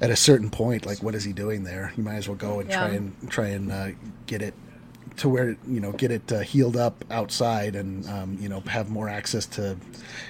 [0.00, 1.92] at a certain point, like, what is he doing there?
[1.96, 3.88] You might as well go and try and try and uh,
[4.26, 4.54] get it
[5.16, 8.90] to where you know get it uh, healed up outside and um, you know have
[8.90, 9.76] more access to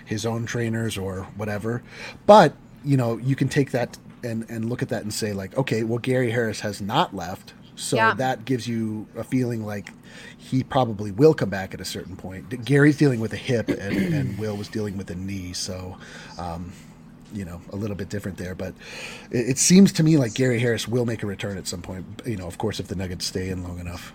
[0.05, 1.83] his own trainers or whatever.
[2.27, 5.57] But you know, you can take that and and look at that and say like,
[5.57, 7.55] okay, well, Gary Harris has not left.
[7.77, 8.15] So Yeah.
[8.15, 9.91] that gives you a feeling like
[10.39, 12.65] he probably will come back at a certain point.
[12.65, 15.97] Gary's dealing with a hip, and, and Will was dealing with a knee, so
[16.39, 16.73] um,
[17.33, 18.55] you know a little bit different there.
[18.55, 18.75] But
[19.33, 22.05] it, it seems to me like Gary Harris will make a return at some point.
[22.25, 24.13] You know, of course, if the Nuggets stay in long enough.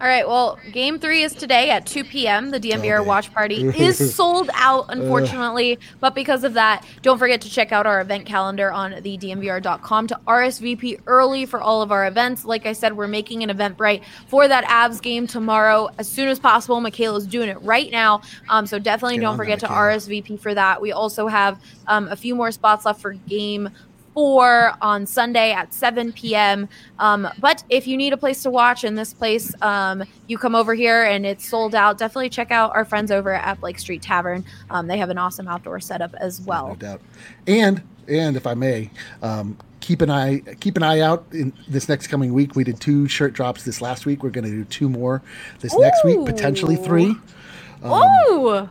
[0.00, 0.26] All right.
[0.28, 2.50] Well, game three is today at 2 p.m.
[2.50, 3.06] The DNVR Okay.
[3.08, 5.78] watch party is sold out, unfortunately.
[5.98, 10.06] but because of that, don't forget to check out our event calendar on the DNVR.com
[10.06, 12.44] to RSVP early for all of our events.
[12.44, 16.28] Like I said, we're making an event Eventbrite for that Avs game tomorrow as soon
[16.28, 16.80] as possible.
[16.80, 18.22] Michaela's doing it right now.
[18.48, 19.96] Um, so definitely Get don't that, forget to Michaela.
[19.96, 20.80] RSVP for that.
[20.80, 23.68] We also have um, a few more spots left for game
[24.14, 26.68] four on Sunday at 7 p.m.
[26.98, 30.54] Um, but if you need a place to watch in this place, um, you come
[30.54, 31.98] over here and it's sold out.
[31.98, 34.44] Definitely check out our friends over at Blake Street Tavern.
[34.70, 36.68] Um, they have an awesome outdoor setup as well.
[36.68, 37.00] no doubt.
[37.46, 38.90] And and if I may,
[39.22, 42.56] um, keep an eye keep an eye out in this next coming week.
[42.56, 44.22] We did two shirt drops this last week.
[44.22, 45.22] We're going to do two more
[45.60, 46.84] this next week, potentially Ooh.
[46.84, 47.14] three.
[47.82, 48.68] oh,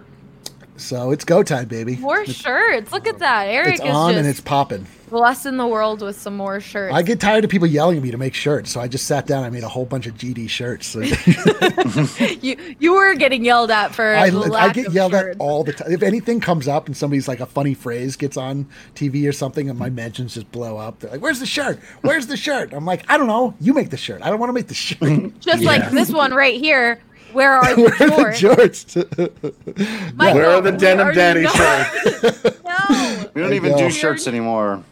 [0.78, 1.96] So it's go time, baby.
[1.98, 2.92] more shirts!
[2.92, 3.46] Look at that.
[3.48, 4.86] Eric It's is on just and it's popping.
[5.10, 6.94] blessing the world with some more shirts.
[6.94, 9.26] I get tired of people yelling at me to make shirts, so I just sat
[9.26, 9.44] down.
[9.44, 10.88] I made a whole bunch of GD shirts.
[10.88, 11.00] So
[12.42, 15.36] you you were getting yelled at for I, the I get of yelled shirts.
[15.36, 15.92] at all the time.
[15.92, 19.70] If anything comes up and somebody's like a funny phrase gets on TV or something,
[19.70, 21.80] and my mentions just blow up, they're like, "Where's the shirt?
[22.02, 23.56] Where's the shirt?" I'm like, "I don't know.
[23.60, 24.22] You make the shirt.
[24.22, 25.40] I don't want to make the shirt.
[25.40, 27.00] Just like this one right here.
[27.40, 27.82] Where are the
[28.18, 28.84] Where are shorts?
[28.96, 32.44] the shorts?" Michael, Where are the denim are daddy not- shirts?
[32.66, 33.30] no.
[33.34, 33.78] We don't I even know.
[33.78, 34.84] do shirts anymore.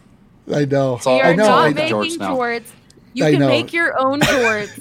[0.53, 0.99] I know.
[1.05, 1.47] all- We I are know.
[1.47, 1.95] not I make making.
[2.19, 2.71] Jorts shorts.
[3.13, 3.47] You I can know.
[3.47, 4.79] make your own shorts.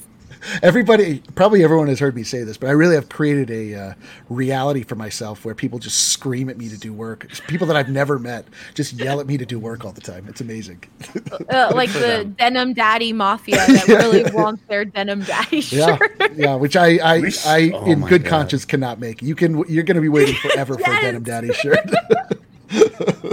[0.63, 3.95] Everybody, probably everyone has heard me say this, but I really have created a uh,
[4.29, 7.29] reality for myself where people just scream at me to do work.
[7.49, 10.27] People that I've never met just yell at me to do work all the time.
[10.29, 10.83] It's amazing.
[11.51, 16.01] uh, like the denim daddy mafia that really wants their denim daddy shirt.
[16.35, 16.55] yeah.
[16.55, 18.31] Which I, I, We I, oh in good God.
[18.31, 19.23] conscience, cannot make.
[19.23, 21.79] You can, you're going to be waiting forever for a denim daddy shirt.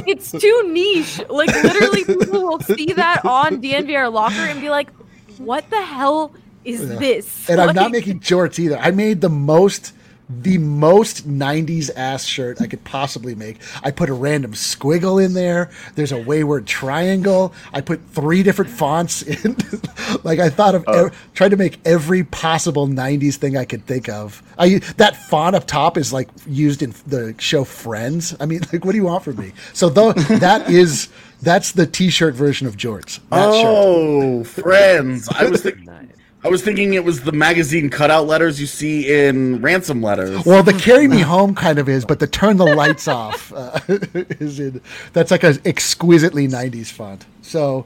[0.07, 1.21] It's too niche.
[1.29, 4.89] Like literally, people will see that on DNVR locker and be like,
[5.37, 8.77] "What the hell is this?" and I'm not making jorts either.
[8.77, 9.93] I made the most,
[10.29, 13.57] the most '90s ass shirt I could possibly make.
[13.83, 15.69] I put a random squiggle in there.
[15.95, 17.53] There's a wayward triangle.
[17.73, 19.57] I put three different fonts in.
[20.23, 21.05] like I thought of, Oh.
[21.07, 24.41] ev- tried to make every possible '90s thing I could think of.
[24.57, 28.35] I that font up top is like used in the show Friends.
[28.39, 29.51] I mean, like, what do you want from me?
[29.73, 31.09] So though that is.
[31.43, 33.19] That's the T-shirt version of jorts.
[33.31, 33.65] That shirt.
[33.65, 35.27] Oh, friends!
[35.29, 36.05] I was thinking, Nice.
[36.43, 40.43] I was thinking it was the magazine cutout letters you see in ransom letters.
[40.45, 43.79] Well, the "Carry Me Home" kind of is, but the "Turn the Lights Off" uh,
[43.87, 44.81] is in.
[45.13, 47.25] That's like an exquisitely '90s font.
[47.43, 47.85] So,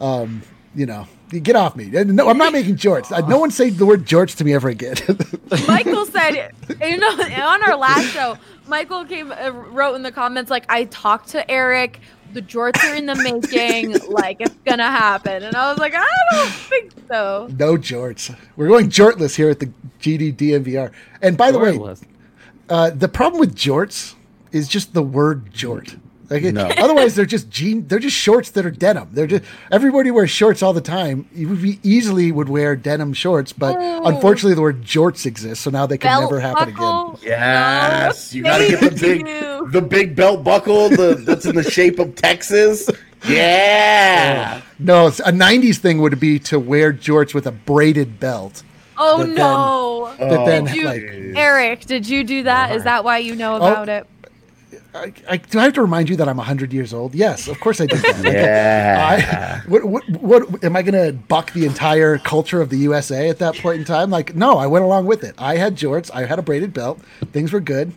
[0.00, 0.42] um,
[0.74, 1.84] you know, you get off me.
[1.86, 3.12] No, I'm not making jorts.
[3.12, 4.96] Uh, No one say the word jorts to me ever again.
[5.68, 10.50] Michael said, you know, on our last show, Michael came uh, wrote in the comments
[10.50, 12.00] like, "I talked to Eric."
[12.34, 16.06] The jorts are in the making, like it's gonna happen, and I was like, I
[16.32, 17.48] don't think so.
[17.58, 18.36] no jorts.
[18.56, 19.70] We're going jortless here at the
[20.00, 20.92] GD DNVR.
[21.22, 21.78] And by the way,
[22.68, 24.14] uh, the problem with jorts
[24.50, 25.98] is just the word jort.
[26.30, 26.66] Like it- No.
[26.78, 27.86] otherwise, they're just jean.
[27.86, 29.08] They're just shorts that are denim.
[29.12, 31.28] They're just everybody wears shorts all the time.
[31.34, 34.04] You would be easily would wear denim shorts, but Oh.
[34.06, 37.16] unfortunately, the word jorts exists, so now they can Belt never happen again.
[37.22, 39.68] Yes, No, you gotta get the big- you.
[39.70, 42.88] the big belt buckle the, that's in the shape of Texas.
[43.28, 44.60] Yeah.
[44.60, 44.66] Oh.
[44.78, 48.62] No, it's- a '90s thing would be to wear jorts with a braided belt.
[48.96, 50.14] Oh That then- no.
[50.18, 51.02] That oh, then, Did you, like,
[51.36, 52.76] Eric, did you do that?
[52.76, 53.56] Is that why you know oh.
[53.56, 54.06] about it?
[54.94, 57.14] I, I, do I have to remind you that I'm 100 years old?
[57.14, 58.24] Yes, of course I did that.
[58.24, 59.60] Yeah.
[59.64, 63.28] I, what, what, what, am I going to buck the entire culture of the USA
[63.28, 64.10] at that point in time?
[64.10, 65.34] Like, no, I went along with it.
[65.36, 66.10] I had jorts.
[66.14, 67.00] I had a braided belt.
[67.32, 67.92] Things were good.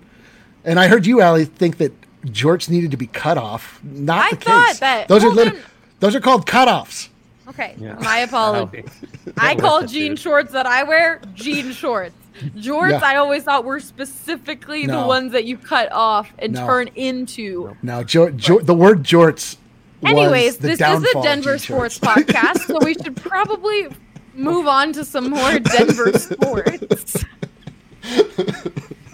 [0.65, 1.93] And I heard you, Allie, think that
[2.25, 3.79] jorts needed to be cut off.
[3.83, 4.79] Not I the thought case.
[4.79, 5.63] that- those are well, lit- then-
[5.99, 7.09] those are called cutoffs.
[7.49, 7.93] Okay, Yeah.
[8.01, 8.89] my apologies.
[9.37, 12.15] I call jean shorts that I wear jean shorts.
[12.55, 12.99] Jorts, Yeah.
[13.03, 16.65] I always thought were specifically the ones that you cut off and No.
[16.65, 17.75] turn into.
[17.81, 19.57] Now, jo- jo- the word jorts.
[20.01, 23.87] was Anyways, the this is downfall a Denver sports podcast, so we should probably
[24.35, 27.25] move on to some more Denver sports.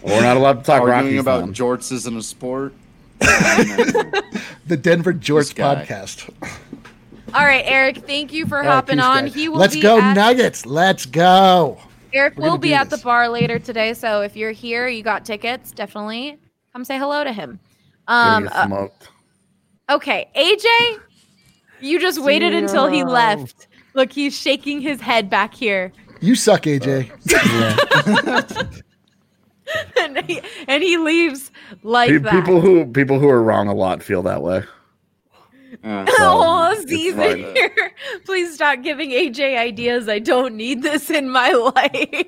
[0.04, 1.54] We're not allowed to talk Arguing Rockies about then.
[1.54, 2.74] jorts isn't a sport.
[3.20, 6.30] the Denver jorts podcast.
[7.34, 9.24] All right, Eric, thank you for Eric, hopping peace, on.
[9.26, 9.34] guys.
[9.34, 10.66] He will Let's be go at- Nuggets.
[10.66, 11.80] Let's go.
[12.14, 15.04] Eric We're will be do at the bar later today, so if you're here, you
[15.04, 16.38] got tickets, definitely
[16.72, 17.60] come say hello to him.
[18.08, 18.88] Um, get uh,
[19.90, 21.00] okay, AJ,
[21.82, 23.68] you just waited until he left.
[23.94, 27.12] Look, he's shaking his head back here, You suck, AJ.
[30.00, 31.52] and he, and he leaves
[31.84, 32.34] like Pe- that.
[32.34, 34.64] people who people who are wrong a lot feel that way.
[35.84, 37.92] Uh, Oh, Z's in here.
[38.26, 40.08] Please stop giving AJ ideas.
[40.10, 42.26] I don't need this in my life.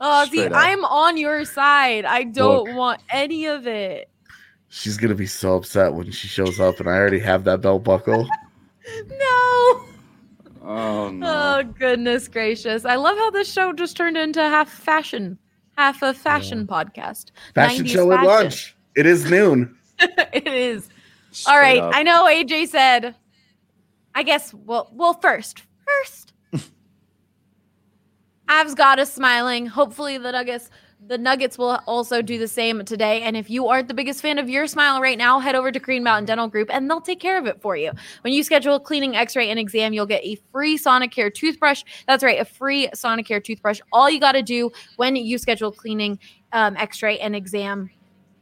[0.00, 0.52] oh, see, up.
[0.54, 2.04] I'm on your side.
[2.04, 2.76] I don't Look.
[2.76, 4.08] want any of it.
[4.68, 7.84] She's gonna be so upset when she shows up, and I already have that belt
[7.84, 8.24] buckle.
[9.08, 9.84] No.
[10.62, 11.22] oh no.
[11.22, 12.84] Oh goodness gracious!
[12.84, 15.38] I love how this show just turned into half fashion,
[15.78, 17.30] half a fashion podcast.
[17.54, 18.76] Fashion 90s show at lunch.
[18.96, 19.74] It is noon.
[20.00, 20.88] it is.
[21.36, 21.78] Straight All right.
[21.78, 21.92] up.
[21.94, 23.14] I know AJ said.
[24.14, 24.54] I guess.
[24.54, 26.32] Well, well, first, first.
[28.48, 29.66] Avs got us smiling.
[29.66, 30.70] Hopefully, the Nuggets,
[31.06, 33.20] the Nuggets will also do the same today.
[33.20, 35.78] And if you aren't the biggest fan of your smile right now, head over to
[35.78, 37.92] Green Mountain Dental Group, and they'll take care of it for you.
[38.22, 41.82] When you schedule a cleaning, X-ray, and exam, you'll get a free Sonicare toothbrush.
[42.08, 43.80] That's right, a free Sonicare toothbrush.
[43.92, 46.18] All you got to do when you schedule cleaning,
[46.52, 47.90] um, X-ray, and exam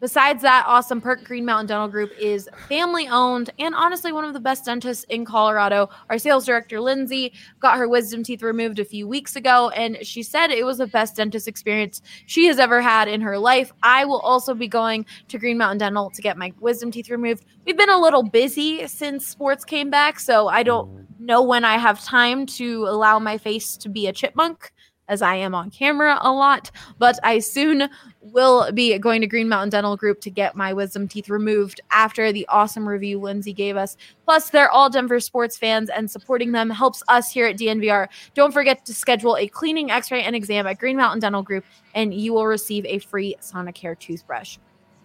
[0.05, 4.35] Besides that, awesome perk Green Mountain Dental Group is family owned and honestly one of
[4.35, 5.89] the best dentists in Colorado.
[6.11, 10.23] Our sales director, Lindsay, got her wisdom teeth removed a few weeks ago, and she
[10.23, 13.73] said it was the best dentist experience she has ever had in her life.
[13.83, 17.47] I will also be going to Green Mountain Dental to get my wisdom teeth removed.
[17.65, 21.07] We've been a little busy since sports came back, so I don't mm.
[21.19, 24.71] know when I have time to allow my face to be a chipmunk.
[25.07, 27.91] As I am on camera a lot, but I soon
[28.23, 32.33] will be going to Green Mountain Dental Group to get my wisdom teeth removed after
[32.33, 33.99] the awesome review Lindsay gave us.
[34.25, 38.09] Plus, they're all Denver sports fans, and supporting them helps us here at DNVR.
[38.33, 41.67] Don't forget to schedule a cleaning, x ray, and exam at Green Mountain Dental Group,
[41.95, 44.57] and you will receive a free Sonicare toothbrush.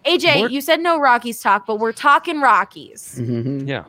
[0.06, 3.16] AJ, More- you said no Rockies talk, but we're talking Rockies.
[3.20, 3.68] Mhm.
[3.68, 3.84] Yeah.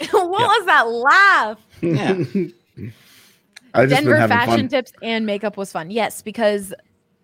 [0.10, 0.46] what Yeah.
[0.46, 1.58] was that laugh?
[1.80, 2.24] Yeah.
[3.74, 4.68] I've just been Denver fashion fun.
[4.68, 5.90] tips and makeup was fun.
[5.90, 6.72] Yes, because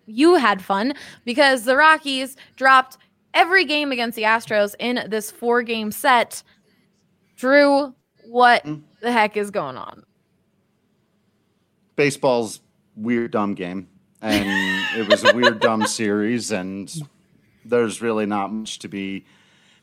[0.05, 0.93] you had fun
[1.25, 2.97] because the Rockies dropped
[3.33, 6.43] every game against the Astros in this four game set.
[7.35, 7.93] Drew,
[8.27, 8.81] what Mm.
[9.01, 10.03] the heck is going on?
[11.95, 12.61] Baseball's
[12.95, 13.87] weird dumb game,
[14.21, 14.45] and
[14.97, 16.93] it was a weird dumb series, and
[17.63, 19.25] there's really not much to be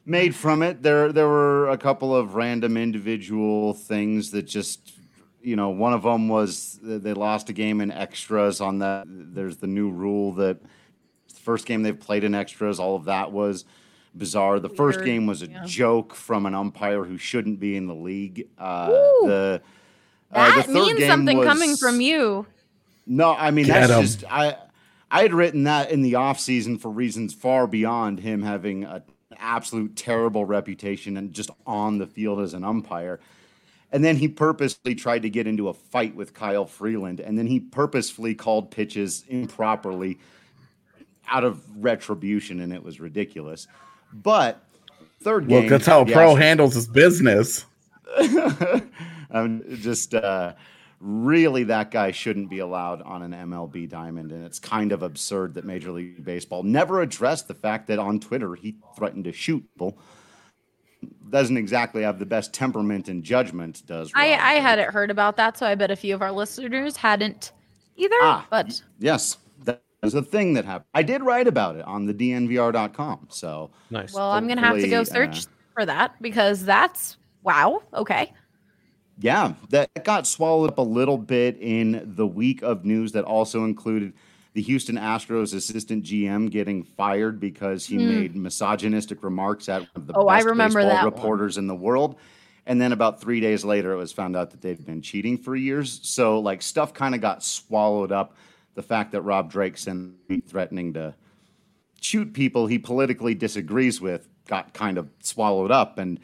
[0.05, 0.83] made from it.
[0.83, 4.92] There, there were a couple of random individual things that just,
[5.42, 8.61] you know, one of them was they lost a game in extras.
[8.61, 12.96] On that, there's the new rule that the first game they've played in extras, all
[12.96, 13.64] of that was
[14.14, 14.61] bizarre.
[14.61, 15.62] The first game was a yeah.
[15.64, 18.48] joke from an umpire who shouldn't be in the league.
[18.59, 19.26] Uh, Ooh.
[19.26, 19.62] the
[20.31, 22.46] uh, the That third means game something coming from you.
[23.07, 24.02] no, I mean Get that's 'em.
[24.02, 24.57] just I
[25.11, 29.02] I had written that in the off season for reasons far beyond him having a,
[29.31, 33.20] an absolute terrible reputation and just on the field as an umpire.
[33.92, 37.46] And then he purposely tried to get into a fight with Kyle Freeland, and then
[37.46, 40.18] he purposefully called pitches improperly
[41.28, 43.68] out of retribution, and it was ridiculous.
[44.12, 44.64] But
[45.20, 47.66] third game, Look, that's how a pro handles his business.
[49.31, 50.54] I'm just uh,
[51.00, 55.54] really that guy shouldn't be allowed on an MLB diamond, and it's kind of absurd
[55.54, 59.64] that Major League Baseball never addressed the fact that on Twitter he threatened to shoot
[59.75, 59.98] people.
[61.31, 64.40] Doesn't exactly have the best temperament and judgment, does I, Rob?
[64.40, 67.53] I hadn't heard about that, so I bet a few of our listeners hadn't
[67.96, 68.17] either.
[68.23, 68.46] Ah.
[68.50, 70.88] But Yes, that, was a thing that happened.
[70.94, 73.29] I did write about it on the DNVR.com.
[73.31, 74.13] So Nice.
[74.13, 77.83] Well, I'm gonna have to go Hopefully, uh, search for that because that's wow.
[77.94, 78.33] Okay.
[79.19, 83.65] Yeah, that got swallowed up a little bit in the week of news that also
[83.65, 84.13] included
[84.55, 88.09] the Houston Astros assistant GM getting fired because he hmm.
[88.09, 90.15] made misogynistic remarks at one of the.
[90.15, 91.15] Oh, I best remember baseball that one.
[91.15, 92.17] reporters in the world.
[92.65, 95.57] And then about three days later, it was found out that they'd been cheating for
[95.57, 95.98] years.
[96.05, 98.37] So, like, stuff kind of got swallowed up.
[98.75, 101.15] The fact that Rob Drake sent a threatening to
[102.03, 106.19] shoot people he politically disagrees with got kind of swallowed up and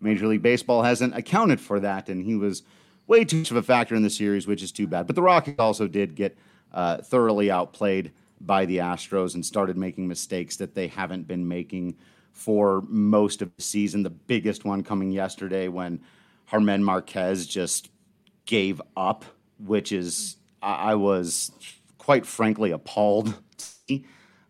[0.00, 2.62] Major League Baseball hasn't accounted for that and he was
[3.06, 5.22] way too much of a factor in the series which is too bad but the
[5.22, 6.36] Rockies also did get
[6.72, 11.96] uh, thoroughly outplayed by the Astros and started making mistakes that they haven't been making
[12.32, 16.00] for most of the season the biggest one coming yesterday when
[16.52, 17.90] Germán Márquez just
[18.46, 19.24] gave up
[19.58, 21.50] which is I I was
[21.98, 23.34] quite frankly appalled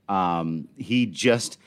[0.09, 1.59] um, he just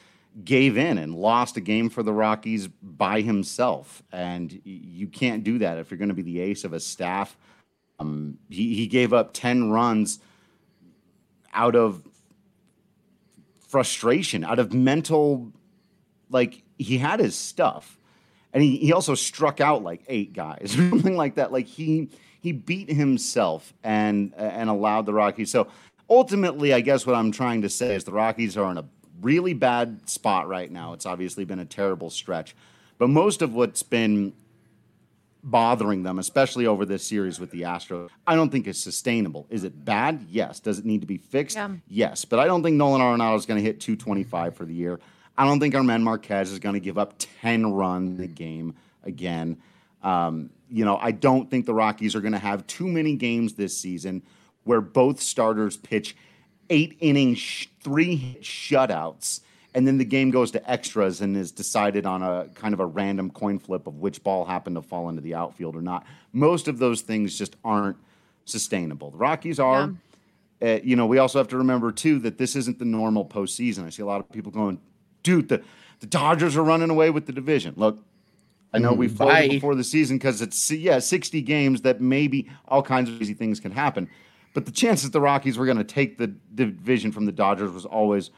[0.44, 4.02] gave in and lost a game for the Rockies by himself.
[4.12, 7.38] And you can't do that if you're going to be the ace of a staff.
[8.00, 10.20] Um, he, he gave up 10 runs
[11.54, 12.08] out of
[13.68, 15.52] frustration, out of mental,
[16.30, 17.98] like he had his stuff.
[18.54, 21.52] And he, he also struck out like eight guys, or something like that.
[21.52, 22.10] Like he
[22.42, 25.50] he beat himself and and allowed the Rockies.
[25.52, 25.68] So
[26.10, 28.86] ultimately, I guess what I'm trying to say is the Rockies are in a
[29.22, 30.94] really bad spot right now.
[30.94, 32.56] It's obviously been a terrible stretch,
[32.98, 34.34] but most of what's been
[35.44, 39.48] bothering them, especially over this series with the Astros, I don't think is sustainable.
[39.50, 40.26] Is it bad?
[40.30, 40.60] Yes.
[40.60, 41.56] Does it need to be fixed?
[41.56, 41.70] Yeah.
[41.88, 42.26] Yes.
[42.26, 45.00] But I don't think Nolan Arenado is going to hit 225 for the year.
[45.38, 49.58] I don't think Germán Márquez is going to give up 10 runs a game again.
[50.04, 53.54] Um, you know, I don't think the Rockies are going to have too many games
[53.54, 54.24] this season
[54.64, 56.16] where both starters pitch
[56.70, 59.42] eight inning, sh- three hit shutouts,
[59.74, 62.86] and then the game goes to extras and is decided on a kind of a
[62.86, 66.06] random coin flip of which ball happened to fall into the outfield or not.
[66.34, 67.98] Most of those things just aren't
[68.46, 69.12] sustainable.
[69.12, 69.94] The Rockies are.
[70.62, 73.86] Uh, you know, we also have to remember too that this isn't the normal postseason.
[73.86, 74.80] I see a lot of people going,
[75.24, 75.64] "Dude, the
[76.02, 77.98] the Dodgers are running away with the division." Look,
[78.72, 79.48] I know we floated bye.
[79.48, 83.60] before the season because it's yeah, sixty games that maybe all kinds of easy things
[83.60, 84.08] can happen,
[84.54, 87.86] but the chances the Rockies were going to take the division from the Dodgers was
[87.86, 88.30] always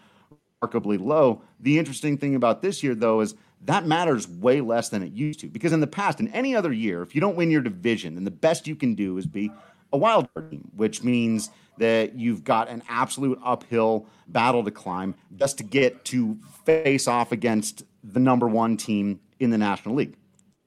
[0.64, 1.42] remarkably low.
[1.60, 3.36] The interesting thing about this year, though, is
[3.66, 5.48] that matters way less than it used to.
[5.48, 8.24] Because in the past, in any other year, if you don't win your division, then
[8.24, 9.52] the best you can do is be
[9.92, 15.16] a wild card team, which means that you've got an absolute uphill battle to climb
[15.36, 20.16] just to get to face off against the number one team in the National League,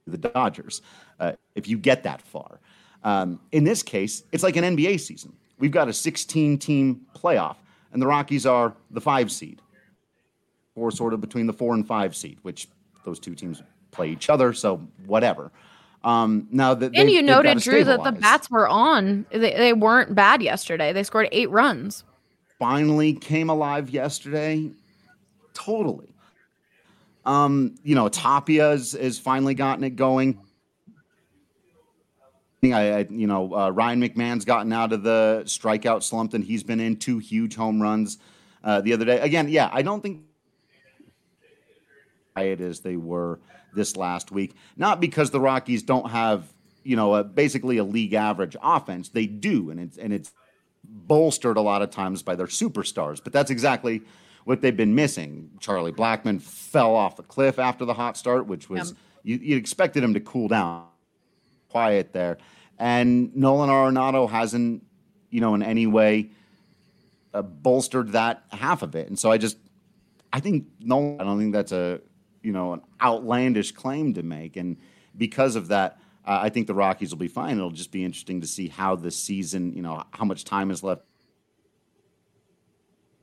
[0.06, 0.82] the Dodgers,
[1.20, 2.60] uh, if you get that far.
[3.02, 5.34] Um, in this case, it's like an NBA season.
[5.58, 7.56] We've got a 16 team playoff,
[7.92, 9.62] and the Rockies are the five seed
[10.76, 12.68] or sort of between the four and five seed, which
[13.04, 14.52] those two teams play each other.
[14.52, 15.50] So whatever.
[16.04, 19.26] Um, now that And you noted, Drew, that the bats were on.
[19.32, 20.92] They, they weren't bad yesterday.
[20.92, 22.04] They scored eight runs.
[22.58, 24.70] finally came alive yesterday.
[25.52, 26.08] Totally.
[27.24, 30.38] Um, you know, Tapia has, has finally gotten it going.
[32.64, 36.62] I, I you know, uh, Ryan McMahon's gotten out of the strikeout slump that he's
[36.62, 36.96] been in.
[36.96, 38.18] Two huge home runs
[38.64, 39.18] uh, the other day.
[39.20, 40.22] Again, yeah, I don't think
[42.42, 43.40] it as they were
[43.74, 44.54] this last week.
[44.76, 46.52] Not because the Rockies don't have,
[46.84, 49.08] you know, a, basically a league average offense.
[49.08, 50.32] They do, and it's and it's
[50.84, 53.22] bolstered a lot of times by their superstars.
[53.22, 54.02] But that's exactly
[54.44, 55.50] what they've been missing.
[55.60, 60.04] Charlie Blackmon fell off the cliff after the hot start, which was you, you expected
[60.04, 60.86] him to cool down,
[61.68, 62.38] quiet there,
[62.78, 64.84] and Nolan Arenado hasn't,
[65.30, 66.30] you know, in any way
[67.34, 69.08] uh, bolstered that half of it.
[69.08, 69.58] And so I just,
[70.32, 72.00] I think no, I don't think that's a,
[72.46, 74.56] you know, an outlandish claim to make.
[74.56, 74.76] And
[75.16, 77.56] because of that, uh, I think the Rockies will be fine.
[77.56, 80.84] It'll just be interesting to see how the season, you know, how much time is
[80.84, 81.02] left.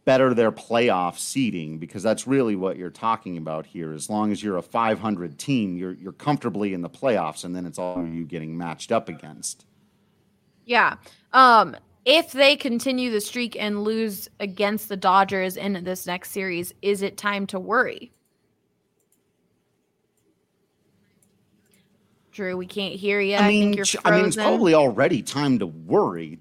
[0.03, 3.93] Better their playoff seeding because that's really what you're talking about here.
[3.93, 7.65] As long as you're a 500 team, you're you're comfortably in the playoffs, and then
[7.65, 9.65] it's all you getting matched up against.
[10.65, 10.97] Yeah.
[11.31, 16.73] Um, if they continue the streak and lose against the Dodgers in this next series,
[16.81, 18.11] is it time to worry?
[22.33, 23.35] Drew, we can't hear you.
[23.35, 24.01] I, think you're frozen.
[24.11, 26.39] I mean, it's probably already time to worry.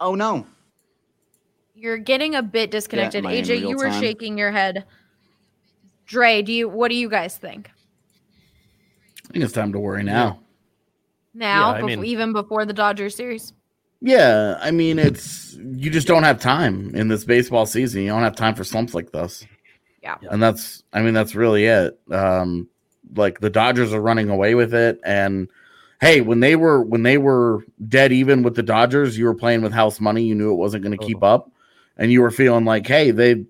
[0.00, 0.44] Oh no,
[1.74, 3.24] You're getting a bit disconnected.
[3.24, 4.02] am I in AJ, you were time?
[4.02, 4.84] shaking your head.
[6.06, 7.70] Dre, do you what do you guys think?
[9.28, 10.40] I think it's time to worry now.
[11.32, 13.52] Now, Yeah, I befo- mean- even before the Dodgers series?
[14.00, 18.02] Yeah, I mean it's you just don't have time in this baseball season.
[18.02, 19.46] You don't have time for slumps like this.
[20.02, 20.16] Yeah.
[20.30, 21.98] And that's I mean that's really it.
[22.10, 22.68] Um
[23.14, 25.00] like the Dodgers are running away with it.
[25.04, 25.48] And
[26.00, 29.62] hey, when they were when they were dead even with the Dodgers, you were playing
[29.62, 31.50] with house money, you knew it wasn't going to keep up.
[31.96, 33.44] And you were feeling like, hey, they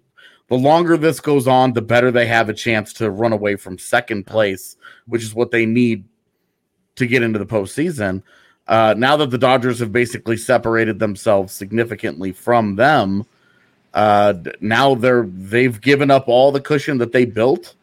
[0.48, 3.78] the longer this goes on, the better they have a chance to run away from
[3.78, 4.76] second place,
[5.07, 6.05] which is what they need
[6.96, 8.22] to get into the postseason.
[8.66, 13.26] Uh, now that the Dodgers have basically separated themselves significantly from them,
[13.92, 17.74] uh, now they're they've given up all the cushion that they built.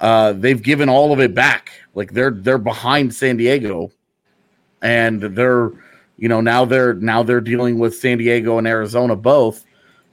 [0.00, 1.70] Uh, they've given all of it back.
[1.94, 3.92] Like they're they're behind San Diego,
[4.82, 5.70] and they're
[6.16, 9.64] you know now they're now they're dealing with San Diego and Arizona both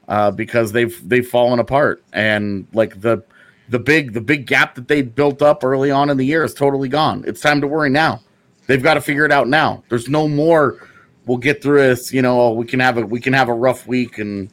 [0.07, 3.23] uh, because they've they've fallen apart and like the
[3.69, 6.53] the big the big gap that they built up early on in the year is
[6.53, 7.23] totally gone.
[7.27, 8.21] It's time to worry now.
[8.67, 9.83] They've got to figure it out now.
[9.89, 10.87] There's no more.
[11.25, 12.13] We'll get through this.
[12.13, 14.49] You know, we can have a we can have a rough week and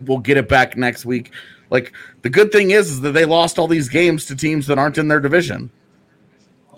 [0.00, 1.32] we'll get it back next week.
[1.72, 4.78] Like the good thing is, is that they lost all these games to teams that
[4.78, 5.70] aren't in their division.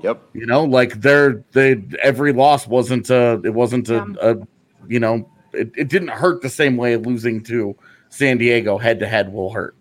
[0.04, 0.22] Yep.
[0.34, 4.36] You know, like they're they every loss wasn't a it wasn't a, a
[4.86, 7.76] you know it, it didn't hurt the same way losing to
[8.08, 9.74] San Diego head to head will hurt.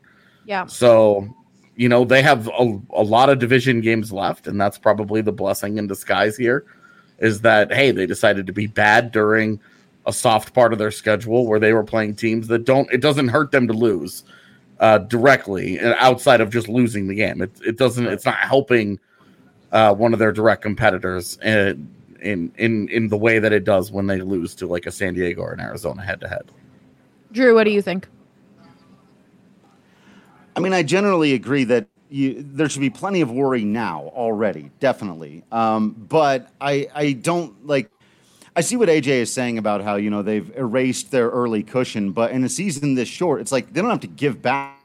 [0.45, 0.65] Yeah.
[0.65, 1.27] So,
[1.75, 5.31] you know, they have a, a lot of division games left, and that's probably the
[5.31, 6.65] blessing in disguise here
[7.19, 9.59] is that, hey, they decided to be bad during
[10.07, 13.27] a soft part of their schedule where they were playing teams that don't, it doesn't
[13.27, 14.23] hurt them to lose
[14.79, 17.41] uh, directly uh, outside of just losing the game.
[17.41, 18.99] It, it doesn't, it's not helping
[19.71, 21.89] uh, one of their direct competitors in,
[22.21, 25.13] in, in, in the way that it does when they lose to like a San
[25.13, 26.51] Diego or an Arizona head to head.
[27.31, 28.07] Drew, what do you think?
[30.55, 34.69] I mean, I generally agree that you, there should be plenty of worry now already,
[34.79, 35.43] definitely.
[35.51, 37.89] Um, but I, I don't like.
[38.55, 42.11] I see what AJ is saying about how you know they've erased their early cushion,
[42.11, 44.79] but in a season this short, it's like they don't have to give back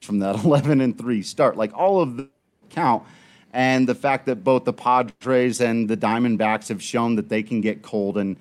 [0.00, 1.56] from that 11 and three start.
[1.56, 2.28] Like all of the
[2.70, 3.04] count,
[3.52, 7.60] and the fact that both the Padres and the Diamondbacks have shown that they can
[7.60, 8.36] get cold and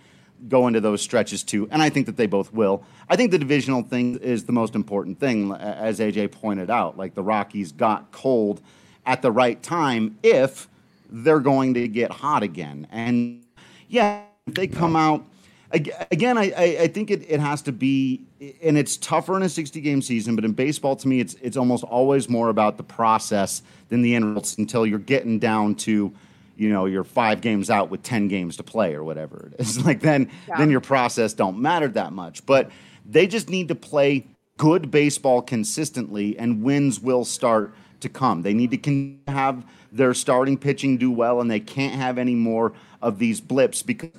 [0.48, 1.68] go into those stretches too.
[1.70, 2.84] And I think that they both will.
[3.10, 6.98] I think the divisional thing is the most important thing, as AJ pointed out.
[6.98, 8.62] Like the Rockies got cold
[9.06, 10.68] at the right time if
[11.12, 12.88] they're going to get hot again.
[12.90, 13.44] And
[13.88, 15.26] yeah, they come out.
[15.74, 18.26] Again, I, I, think it, it has to be,
[18.62, 21.56] and it's tougher in a 60 game season, but in baseball, to me, it's, it's
[21.56, 26.12] almost always more about the process than the end results until you're getting down to
[26.58, 29.80] you know you're five games out with 10 games to play or whatever it is.
[29.86, 30.58] Like then yeah.
[30.58, 32.46] then your process don't matter that much.
[32.46, 32.70] But
[33.06, 34.28] they just need to play
[34.58, 38.42] good baseball consistently and wins will start to come.
[38.42, 42.74] They need to have their starting pitching do well and they can't have any more
[43.02, 44.10] of these blips because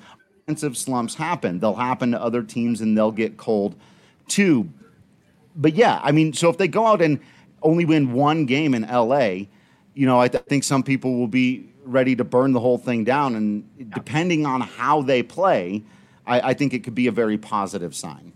[0.44, 3.74] offensive slumps happen they'll happen to other teams and they'll get cold
[4.28, 4.68] too
[5.56, 7.20] but yeah i mean so if they go out and
[7.62, 9.20] only win one game in la
[9.94, 13.04] you know i th- think some people will be ready to burn the whole thing
[13.04, 13.34] down.
[13.34, 15.82] And depending on how they play,
[16.26, 18.32] I, I think it could be a very positive sign.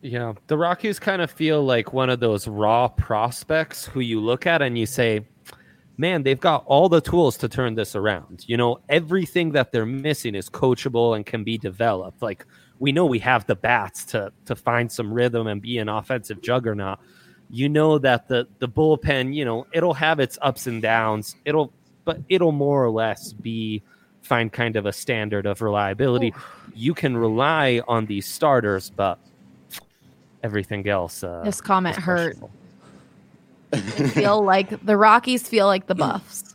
[0.00, 4.46] Yeah, the Rockies kind of feel like one of those raw prospects who you look
[4.46, 5.24] at and you say,
[5.96, 8.44] man, they've got all the tools to turn this around.
[8.46, 12.22] You know, everything that they're missing is coachable and can be developed.
[12.22, 12.46] Like
[12.78, 16.42] we know we have the bats to to find some rhythm and be an offensive
[16.42, 16.98] juggernaut
[17.52, 21.36] you know that the the bullpen, you know, it'll have its ups and downs.
[21.44, 21.70] It'll
[22.04, 23.82] but it'll more or less be
[24.22, 26.34] find kind of a standard of reliability.
[26.74, 29.18] You can rely on these starters, but
[30.42, 31.22] everything else.
[31.22, 32.38] Uh, this comment hurt.
[33.76, 36.54] Feel like the Rockies feel like the Buffs.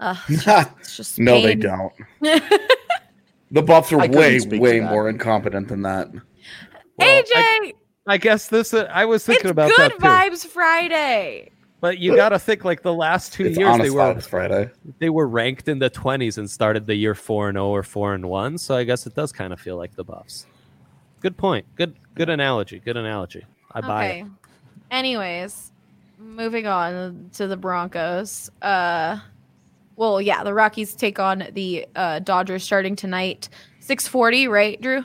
[0.00, 1.92] Uh, it's just no, they don't.
[2.20, 6.10] the Buffs are way, way more incompetent than that.
[6.96, 7.72] Well, AJ, I,
[8.06, 8.74] I guess this.
[8.74, 11.50] Uh, I was thinking it's about good that vibes Friday.
[11.80, 14.70] But you got to think like the last two it's years they were Friday.
[15.00, 17.82] They were ranked in the twenties and started the year four and zero oh or
[17.82, 18.56] four and one.
[18.58, 20.46] So I guess it does kind of feel like the Buffs.
[21.20, 21.66] Good point.
[21.74, 22.78] Good good analogy.
[22.78, 23.44] Good analogy.
[23.72, 24.20] I buy okay.
[24.20, 24.26] it.
[24.92, 25.71] Anyways,
[26.22, 28.50] moving on to the Broncos.
[28.60, 29.18] Uh,
[29.96, 33.48] well, yeah, the Rockies take on the uh, Dodgers starting tonight,
[33.80, 35.04] six forty, right, Drew?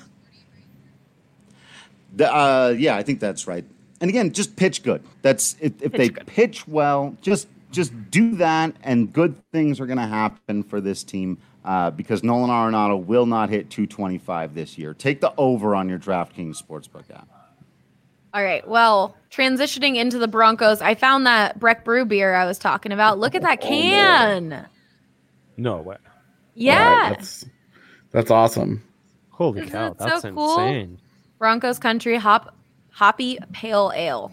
[2.16, 3.66] The, uh, yeah, I think that's right.
[4.00, 5.04] And again, just pitch good.
[5.22, 6.26] That's if, if they good.
[6.26, 11.04] pitch well, just just do that, and good things are going to happen for this
[11.04, 14.94] team uh, because Nolan Arenado will not hit 225 this year.
[14.94, 17.28] Take the over on your DraftKings Sportsbook app.
[18.34, 18.68] All right.
[18.68, 23.20] Well, transitioning into the Broncos, I found that Breck Brew beer I was talking about.
[23.20, 24.68] Look at that can.
[25.58, 25.78] no.
[25.82, 25.98] way.
[26.54, 27.10] Yeah.
[27.10, 27.46] Right, that's,
[28.12, 28.84] that's awesome.
[29.30, 30.60] Holy Isn't cow, it so that's cool?
[30.60, 31.00] insane.
[31.38, 32.56] Broncos Country Hop
[32.90, 34.32] Hoppy Pale Ale.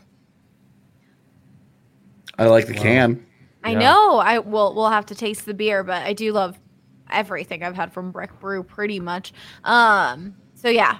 [2.38, 2.82] I like the Wow.
[2.82, 3.26] can.
[3.62, 3.78] I Yeah.
[3.78, 4.18] know.
[4.18, 4.74] I will.
[4.74, 6.59] We'll have to taste the beer, but I do love
[7.11, 9.32] everything I've had from Breck Brew, pretty much.
[9.62, 10.34] Um.
[10.55, 10.99] So yeah,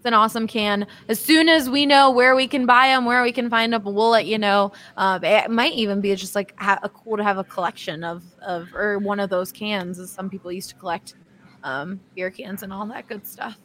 [0.00, 0.86] it's an awesome can.
[1.10, 3.84] As soon as we know where we can buy them, where we can find them,
[3.84, 4.72] we'll let you know.
[4.96, 8.22] Um, it might even be just like ha- a cool to have a collection of
[8.40, 11.16] of or one of those cans, as some people used to collect
[11.64, 13.58] um, beer cans and all that good stuff.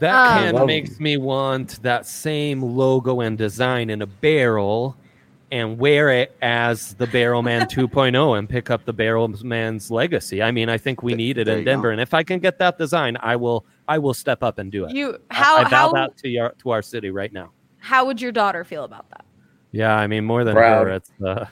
[0.00, 4.98] That Um, can makes me want that same logo and design in a barrel
[5.52, 10.42] and wear it as the Barrelman 2.0 and pick up the Barrelman's legacy.
[10.42, 11.70] I mean, I think we need it There in you go.
[11.72, 13.64] Denver, and if I can get that design, I will.
[13.88, 14.92] I will step up and do it.
[14.94, 17.50] You I- how I, vow how that to your to our city right now.
[17.78, 19.24] how would your daughter feel about that?
[19.72, 20.86] Yeah, I mean, more than Proud.
[20.86, 21.46] her, it's uh,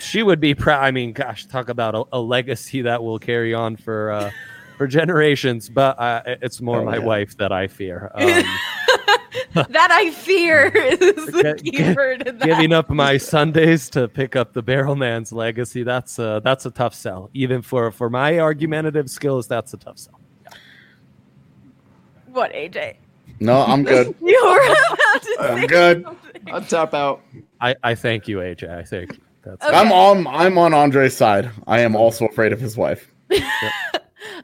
[0.00, 0.82] she would be proud.
[0.84, 4.30] I mean, gosh, talk about a, a legacy that will carry on for uh,
[4.76, 5.68] for generations.
[5.68, 7.04] But uh, it's more Oh, my yeah.
[7.04, 8.10] wife that I fear.
[8.20, 8.44] Um,
[9.54, 14.08] that I fear is the Get- key get- word in giving up my Sundays to
[14.08, 15.82] pick up the Barrelman's legacy.
[15.82, 17.30] That's a, that's a tough sell.
[17.34, 20.20] Even for for my argumentative skills, that's a tough sell.
[22.26, 22.96] What AJ?
[23.40, 24.14] No, I'm good.
[24.22, 26.02] You were about to I'm say good.
[26.04, 26.42] something.
[26.52, 27.22] I'll tap out.
[27.60, 28.70] I, I thank you, AJ.
[28.70, 29.20] I think.
[29.42, 29.74] That's Okay.
[29.76, 30.26] I'm on.
[30.26, 31.50] I'm on Andre's side.
[31.66, 33.12] I am also afraid of his wife.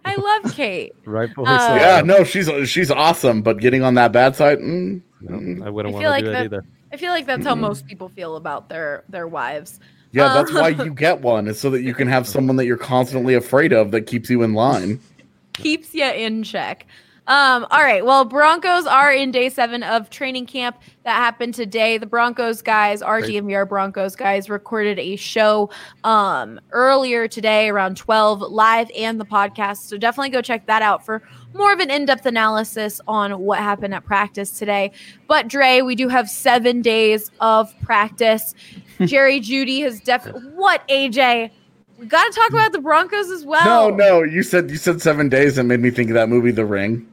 [0.05, 0.95] I love Kate.
[1.05, 1.75] rightfully Uh, so.
[1.77, 5.65] Yeah, no, she's she's awesome, but getting on that bad side, mm, mm.
[5.65, 6.65] I wouldn't I want feel to like do it that- either.
[6.93, 9.81] I feel like that's how most people feel about their their wives.
[10.13, 12.77] yeah, that's why you get one, is so that you can have someone that you're
[12.79, 15.01] constantly afraid of that keeps you in line.
[15.55, 16.87] Keeps you in check.
[17.29, 18.05] Um, all right.
[18.05, 21.99] Well, Broncos are in day seven of training camp that happened today.
[21.99, 23.43] The Broncos guys, our Great.
[23.43, 25.71] DNVR Broncos guys, recorded a show
[26.05, 29.89] um, earlier today around 12 live and the podcast.
[29.89, 31.21] So definitely go check that out for
[31.53, 34.93] more of an in depth analysis on what happened at practice today.
[35.27, 38.55] But Dre, we do have seven days of practice.
[39.05, 40.43] Jerry Jeudy has definitely.
[40.55, 41.51] What, AJ?
[41.99, 43.91] We got to talk about the Broncos as well.
[43.91, 46.51] No, no, you said you said seven days and made me think of that movie,
[46.51, 47.11] The Ring.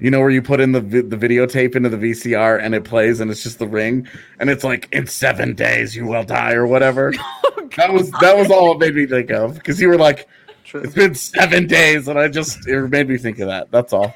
[0.00, 2.82] You know where you put in the vi- the videotape into the VCR and it
[2.84, 4.08] plays and it's just the ring
[4.40, 7.12] and it's like in seven days you will die or whatever.
[7.54, 10.28] Oh, that was that was all it made me think of because you were like
[10.74, 13.70] it's been seven days and I just it made me think of that.
[13.70, 14.14] That's all.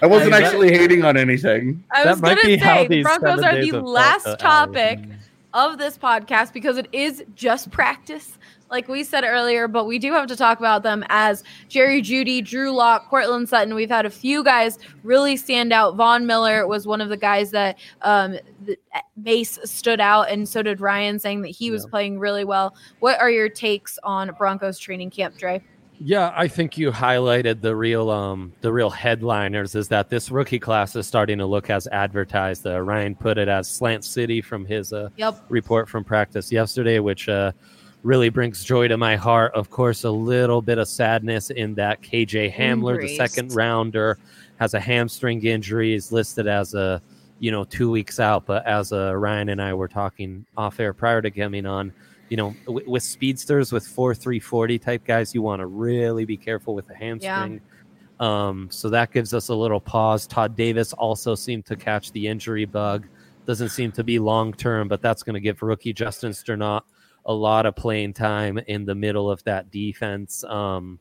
[0.00, 1.84] I wasn't I mean, that- actually hating on anything.
[1.90, 5.00] I was gonna be how say these Broncos are the last topic
[5.52, 8.38] of this podcast because it is just practice,
[8.72, 9.68] like we said earlier.
[9.68, 13.74] But we do have to talk about them as Jerry Jeudy, Drew Lock, Courtland Sutton.
[13.74, 15.94] We've had a few guys really stand out.
[15.94, 18.76] Von Miller was one of the guys that um, the,
[19.16, 21.90] Mace stood out, and so did Ryan, saying that he was Yeah.
[21.90, 22.74] playing really well.
[23.00, 25.62] What are your takes on Broncos training camp, Dre?
[26.04, 30.58] Yeah, I think you highlighted the real um the real headliners is that this rookie
[30.58, 32.66] class is starting to look as advertised.
[32.66, 35.44] Uh, Ryan put it as Slant City from his uh, Yep.
[35.48, 37.52] report from practice yesterday, which uh,
[38.02, 39.54] really brings joy to my heart.
[39.54, 44.18] Of course, a little bit of sadness in that KJ Hamler, the second rounder,
[44.58, 47.00] has a hamstring injury, is listed as a
[47.38, 48.46] you know two weeks out.
[48.46, 51.92] But as uh, Ryan and I were talking off air prior to coming on,
[52.28, 56.24] you know, w- with speedsters with four three forty type guys, you want to really
[56.24, 57.60] be careful with the hamstring.
[58.20, 60.26] Um, so that gives us a little pause.
[60.26, 63.06] Todd Davis also seemed to catch the injury bug.
[63.46, 66.82] Doesn't seem to be long term, but that's going to give rookie Justin Strnad
[67.24, 70.44] a lot of playing time in the middle of that defense.
[70.44, 70.98] Um,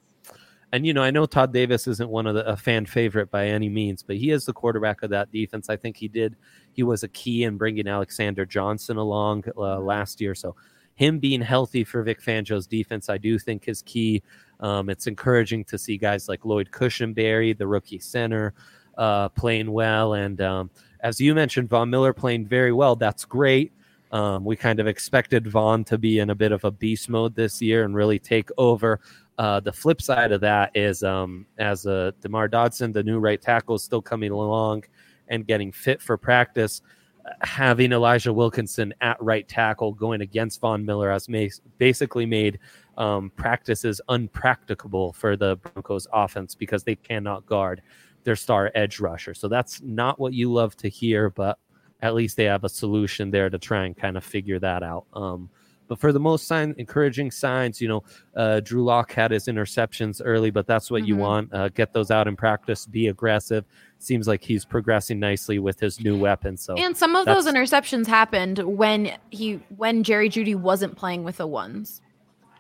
[0.74, 3.48] and you know, I know Todd Davis isn't one of the a fan favorite by
[3.48, 5.70] any means, but he is the quarterback of that defense.
[5.70, 6.36] I think he did.
[6.72, 10.34] He was a key in bringing Alexander Johnson along uh, last year.
[10.34, 10.56] So
[10.96, 14.24] him being healthy for Vic Fangio's defense, I do think is key.
[14.62, 18.54] Um, it's encouraging to see guys like Lloyd Cushenberry, the rookie center,
[18.98, 20.14] uh, playing well.
[20.14, 20.70] And um,
[21.02, 22.96] as you mentioned, Von Miller playing very well.
[22.96, 23.74] That's great.
[24.12, 27.36] Um, we kind of expected Von to be in a bit of a beast mode
[27.36, 29.00] this year and really take over.
[29.38, 33.42] Uh, the flip side of that is um, as uh, Demar Dotson, the new right
[33.42, 34.84] tackle, is still coming along
[35.30, 36.82] and getting fit for practice.
[37.42, 41.28] Having Elijah Wilkinson at right tackle going against Von Miller has
[41.78, 42.60] basically made
[42.98, 47.82] um, practices unpracticable for the Broncos offense because they cannot guard
[48.24, 49.34] their star edge rusher.
[49.34, 51.58] So that's not what you love to hear, but
[52.02, 55.06] at least they have a solution there to try and kind of figure that out.
[55.14, 55.50] Um,
[55.88, 58.04] but for the most sign, encouraging signs, you know,
[58.38, 61.20] uh, Drew Lock had his interceptions early, but that's what you Mhm.
[61.20, 61.54] want.
[61.54, 63.66] Uh, get those out in practice, be aggressive.
[64.00, 66.56] Seems like he's progressing nicely with his new weapon.
[66.56, 71.38] So And some of those interceptions happened when he when Jerry Jeudy wasn't playing with
[71.38, 72.02] the ones,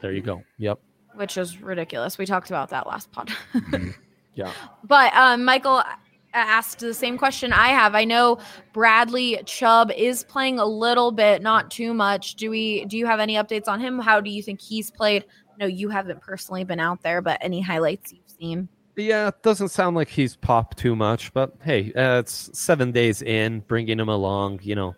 [0.01, 0.43] there you go.
[0.57, 0.79] Yep.
[1.15, 2.17] which is ridiculous.
[2.17, 3.31] We talked about that last pod.
[4.33, 4.51] Yeah.
[4.85, 5.83] But um, Michael
[6.33, 7.95] asked the same question I have.
[7.95, 8.39] I know
[8.73, 12.35] Bradley Chubb is playing a little bit, not too much.
[12.35, 12.85] Do we?
[12.85, 13.99] Do you have any updates on him?
[13.99, 15.25] How do you think he's played?
[15.59, 18.67] No, you haven't personally been out there, but any highlights you've seen?
[18.95, 23.21] Yeah, it doesn't sound like he's popped too much, but hey, uh, it's seven days
[23.21, 24.59] in, bringing him along.
[24.63, 24.95] You know,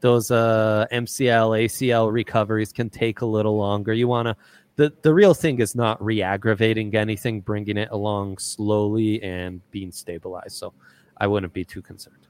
[0.00, 3.92] those uh, MCL, ACL recoveries can take a little longer.
[3.92, 4.36] You want to
[4.76, 10.56] the the real thing is not re-aggravating anything, bringing it along slowly and being stabilized.
[10.56, 10.72] So
[11.18, 12.26] I wouldn't be too concerned.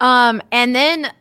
[0.00, 1.12] Um, and then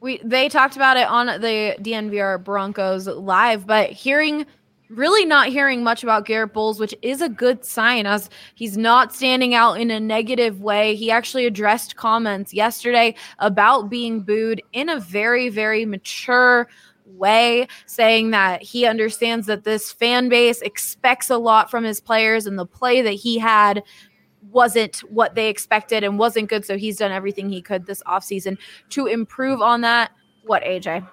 [0.00, 4.46] we they talked about it on the DNVR Broncos live, but hearing
[4.90, 9.14] really not hearing much about Garrett Bolles, which is a good sign as he's not
[9.14, 10.94] standing out in a negative way.
[10.94, 16.68] He actually addressed comments yesterday about being booed in a very, very mature
[17.08, 22.46] way, saying that he understands that this fan base expects a lot from his players
[22.46, 23.82] and the play that he had
[24.50, 26.64] wasn't what they expected and wasn't good.
[26.64, 28.58] So he's done everything he could this offseason
[28.90, 30.12] to improve on that.
[30.44, 31.06] What, AJ?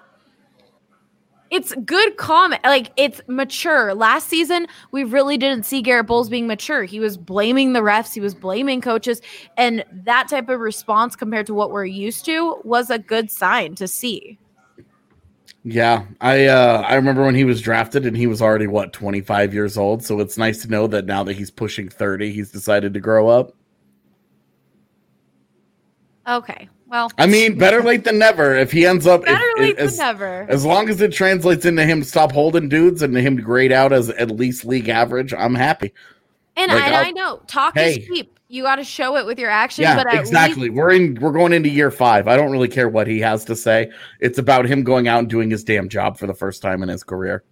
[1.50, 2.62] It's good comment.
[2.64, 3.94] Like it's mature.
[3.94, 6.82] Last season, we really didn't see Garrett Bolles being mature.
[6.82, 9.20] He was blaming the refs, he was blaming coaches,
[9.56, 13.76] and that type of response compared to what we're used to was a good sign
[13.76, 14.38] to see.
[15.68, 19.52] Yeah, I uh, I remember when he was drafted and he was already what 25
[19.52, 20.04] years old.
[20.04, 23.26] So it's nice to know that now that he's pushing 30, he's decided to grow
[23.26, 23.52] up.
[26.28, 28.54] Okay, well, I mean, better late than never.
[28.54, 30.46] If he ends up better if, late as, than never.
[30.48, 33.92] As long as it translates into him stop holding dudes and him to grade out
[33.92, 35.92] as at least league average, I'm happy.
[36.54, 37.96] And, like, I, I know talk Hey.
[37.96, 38.35] is cheap.
[38.48, 39.84] You got to show it with your actions.
[39.84, 40.68] Yeah, exactly.
[40.68, 41.18] least- We're in.
[41.20, 42.28] We're going into year five.
[42.28, 43.90] I don't really care what he has to say.
[44.20, 46.88] It's about him going out and doing his damn job for the first time in
[46.88, 47.42] his career.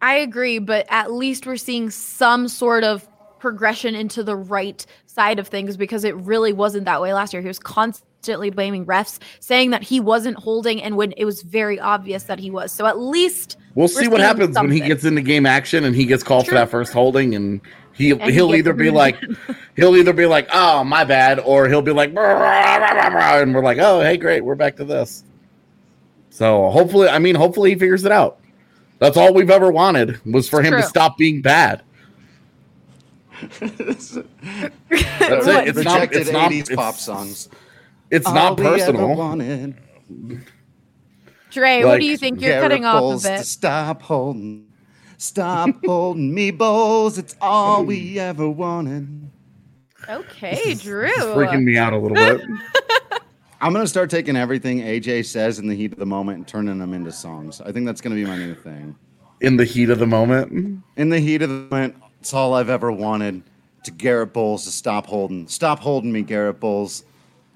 [0.00, 5.38] I agree, but at least we're seeing some sort of progression into the right side
[5.38, 7.40] of things because it really wasn't that way last year.
[7.42, 11.78] He was constantly blaming refs, saying that he wasn't holding, and when it was very
[11.78, 12.72] obvious that he was.
[12.72, 16.04] So at least We'll see what happens when he gets into game action and he
[16.04, 17.60] gets called for that first holding, and
[17.92, 19.18] he And he he'll gets either be like
[19.76, 24.00] he'll either be like, oh my bad, or he'll be like, and we're like, oh
[24.00, 25.24] hey great, we're back to this.
[26.30, 28.38] So hopefully, I mean, hopefully he figures it out.
[28.98, 31.82] That's all we've ever wanted was for him to stop being bad.
[33.60, 34.26] That's it.
[34.90, 36.00] It's not.
[36.00, 36.50] Rejected It's not.
[36.50, 37.48] 80s It's, pop songs.
[38.10, 39.14] It's All not personal.
[39.16, 39.74] wanted.
[41.50, 42.40] Dre, what do you think?
[42.40, 44.71] You're Garrett cutting off Bolles a to stop holding.
[45.22, 47.16] Stop holding me, Bolles.
[47.16, 48.16] It's all we mm.
[48.16, 49.30] ever wanted.
[50.08, 51.06] Okay, Drew.
[51.06, 52.40] It's freaking me out a little bit.
[53.60, 56.80] I'm gonna start taking everything AJ says in the heat of the moment and turning
[56.80, 57.60] them into songs.
[57.60, 58.96] I think that's gonna be my new thing.
[59.40, 62.70] In the heat of the moment, In the heat of the moment, it's all I've
[62.70, 63.44] ever wanted.
[63.84, 65.46] To Garrett Bolles to stop holding.
[65.46, 67.04] Stop holding me, Garrett Bolles.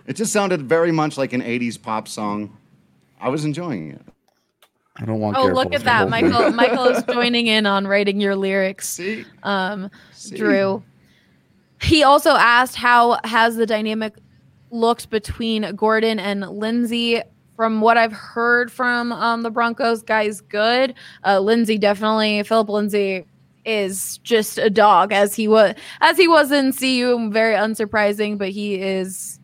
[0.07, 2.57] It just sounded very much like an 80s pop song.
[3.21, 4.03] I was enjoying it.
[5.01, 5.37] I don't want.
[5.37, 5.43] To.
[5.43, 6.09] Oh, look at that.
[6.09, 8.89] Michael Michael is joining in on writing your lyrics.
[8.89, 9.25] See?
[9.43, 10.37] Um, See?
[10.37, 10.83] Drew.
[11.83, 14.15] He also asked how has the dynamic
[14.71, 17.21] looked between Gordon and Lindsay.
[17.57, 20.95] From what I've heard from um, the Broncos, guys, good.
[21.25, 22.43] Uh, Lindsay definitely.
[22.43, 23.25] Philip Lindsay
[23.65, 27.31] is just a dog as he was as he was in CU.
[27.31, 29.41] Very unsurprising, but he is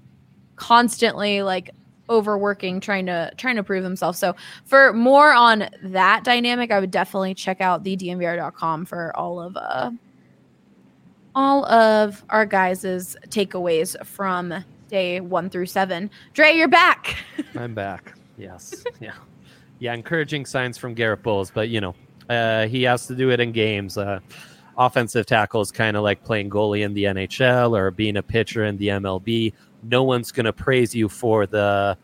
[0.56, 1.70] constantly like
[2.12, 4.34] overworking trying to trying to prove himself so
[4.64, 9.56] for more on that dynamic i would definitely check out the dnvr.com for all of
[9.56, 9.90] uh
[11.34, 14.54] all of our guys's takeaways from
[14.88, 17.16] day one through seven dre you're back
[17.56, 18.14] I'm back.
[18.38, 18.84] Yes.
[19.00, 19.14] Yeah.
[19.78, 19.94] Yeah.
[19.94, 21.94] Encouraging signs from Garrett Bolles, but you know,
[22.28, 23.98] uh, he has to do it in games.
[23.98, 24.20] Uh,
[24.78, 28.64] offensive tackle is kind of like playing goalie in the NHL or being a pitcher
[28.64, 29.52] in the MLB.
[29.82, 31.96] No one's going to praise you for the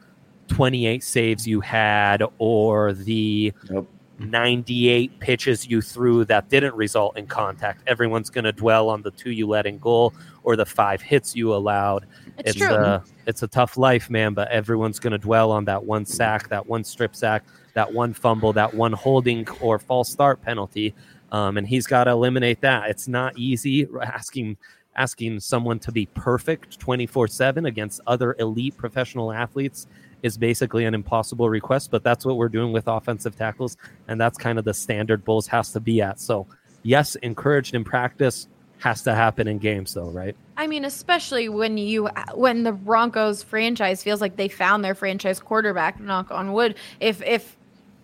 [0.49, 3.89] 28 saves you had or the Nope.
[4.19, 7.83] 98 pitches you threw that didn't result in contact.
[7.87, 10.13] Everyone's going to dwell on the two you let in goal
[10.43, 12.07] or the five hits you allowed
[12.39, 14.35] it's, it's true A, it's a tough life, man.
[14.35, 18.13] But everyone's going to dwell on that one sack, that one strip sack, that one
[18.13, 20.95] fumble, that one holding or false start penalty,
[21.31, 22.91] um, and he's got to eliminate that.
[22.91, 24.57] It's not easy asking
[24.99, 29.87] asking someone to be perfect 24/7 against other elite professional athletes
[30.23, 33.77] is basically an impossible request, but that's what we're doing with offensive tackles
[34.09, 36.21] and that's kind of the standard Bulls has to be at.
[36.21, 36.47] So,
[36.83, 40.37] yes, encouraged in practice has to happen in games though, right?
[40.57, 45.41] I mean, especially when you when the Broncos franchise feels like they found their franchise
[45.41, 46.01] quarterback.
[46.01, 46.75] Knock on wood.
[47.01, 47.57] If if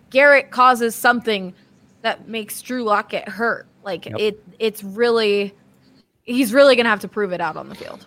[0.09, 1.53] Garrett causes something
[2.01, 4.15] that makes Drew Lock get hurt, like Yep.
[4.19, 5.53] it, it's really
[6.25, 8.05] he's really going to have to prove it out on the field.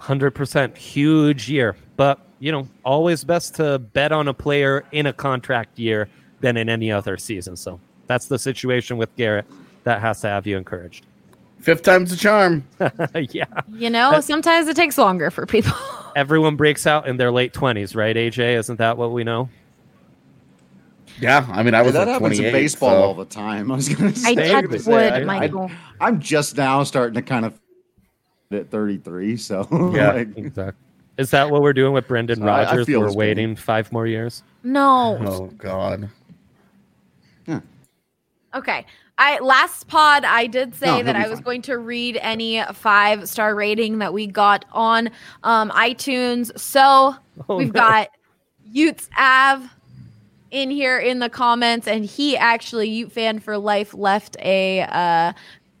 [0.00, 1.76] 100% huge year.
[1.96, 6.08] But, you know, always best to bet on a player in a contract year
[6.40, 7.56] than in any other season.
[7.56, 9.46] So that's the situation with Garrett.
[9.84, 11.06] That has to have you encouraged.
[11.60, 12.66] Fifth time's a charm.
[13.30, 13.44] yeah.
[13.72, 15.72] You know, sometimes it takes longer for people.
[16.16, 18.58] Everyone breaks out in their late 20s, right, AJ?
[18.58, 19.48] Isn't that what we know?
[21.20, 22.46] Yeah, I mean, I was that at happens 28.
[22.46, 23.70] in baseball so- all the time.
[23.72, 24.30] I was going to say.
[24.30, 25.70] I touch wood, I- I- Michael.
[26.00, 27.58] I'm just now starting to kind of
[28.50, 30.12] at 33, so Yeah.
[30.12, 30.80] like, Exactly.
[31.16, 32.88] Is that what we're doing with Brendan I- I Rodgers?
[32.88, 33.16] we're his pain.
[33.18, 34.42] waiting five more years.
[34.62, 35.18] no.
[35.24, 36.08] Oh God.
[37.46, 37.60] Yeah.
[38.54, 38.84] Okay.
[39.16, 41.44] I last pod I did say No, that I was fine.
[41.44, 45.10] going to read any five star rating that we got on
[45.44, 46.56] um, iTunes.
[46.58, 47.14] So
[47.48, 47.80] Oh, we've no.
[47.80, 48.08] got
[48.64, 49.62] Utes Av
[50.54, 55.32] in here in the comments, and he actually Ute fan for life left a uh,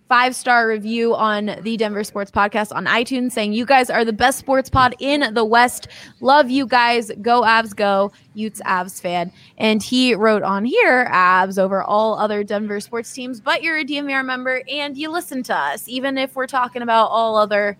[0.08, 4.12] five star review on the Denver Sports Podcast on iTunes, saying you guys are the
[4.12, 5.88] best sports pod in the West.
[6.20, 7.10] Love you guys.
[7.22, 9.32] Go Avs, go Utes Avs fan.
[9.58, 13.84] And he wrote on here Avs over all other Denver sports teams, but you're a
[13.84, 17.78] DMR member and you listen to us, even if we're talking about all other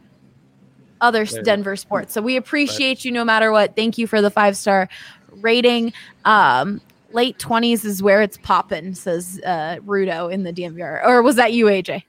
[1.01, 1.27] other.
[1.43, 2.15] Denver sports.
[2.15, 3.77] So we appreciate you no matter what.
[3.77, 4.89] Thank you for the five star
[5.41, 5.93] rating.
[6.25, 6.81] Um,
[7.13, 11.05] late twenties is where it's popping, says uh, Rudo in the DNVR.
[11.05, 12.03] Or was that you, AJ?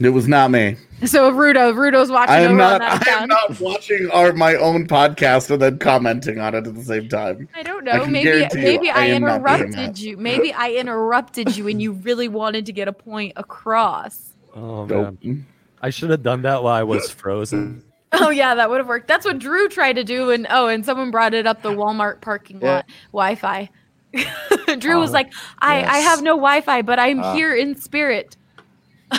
[0.00, 0.76] It was not me.
[1.06, 2.72] So Rudo, Rudo's watching I am over not.
[2.74, 6.66] on that I am not watching our my own podcast and then commenting on it
[6.66, 7.48] at the same time.
[7.54, 8.04] I don't know.
[8.04, 10.16] can Maybe guarantee you maybe I I, am not doing interrupted you.
[10.16, 14.34] Maybe I interrupted you and you really wanted to get a point across.
[14.54, 15.18] Oh, man.
[15.22, 15.38] Nope.
[15.82, 17.84] I should have done that while I was frozen.
[18.12, 19.06] Oh yeah, that would have worked.
[19.06, 22.20] That's what Drew tried to do, and oh, and someone brought it up the Walmart
[22.22, 22.76] parking Yeah.
[22.76, 23.68] lot Wi-Fi.
[24.78, 25.30] Drew was Oh, like,
[25.60, 27.34] "I I have no Wi-Fi, but I'm Ah.
[27.34, 28.36] here in spirit."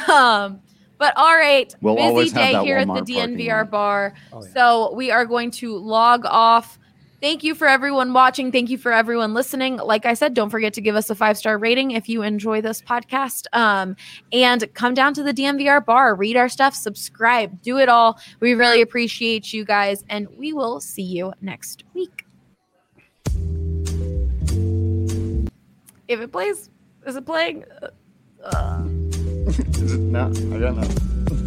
[0.08, 0.62] Um,
[0.98, 4.14] but all right, We'll busy day that here at the DNVR bar.
[4.34, 4.50] Oh, yeah.
[4.54, 6.78] So we are going to log off.
[7.22, 8.50] Thank you for everyone watching.
[8.50, 9.76] Thank you for everyone listening.
[9.76, 12.62] Like I said, don't forget to give us a five star rating if you enjoy
[12.62, 13.46] this podcast.
[13.52, 13.98] Um,
[14.32, 18.20] and come down to the DNVR bar, read our stuff, subscribe, do it all.
[18.40, 22.26] We really appreciate you guys, and we will see you next week.
[26.08, 26.70] If it plays,
[27.06, 27.66] is it playing?
[28.44, 28.84] Uh,
[29.48, 31.39] is it, no, I don't know.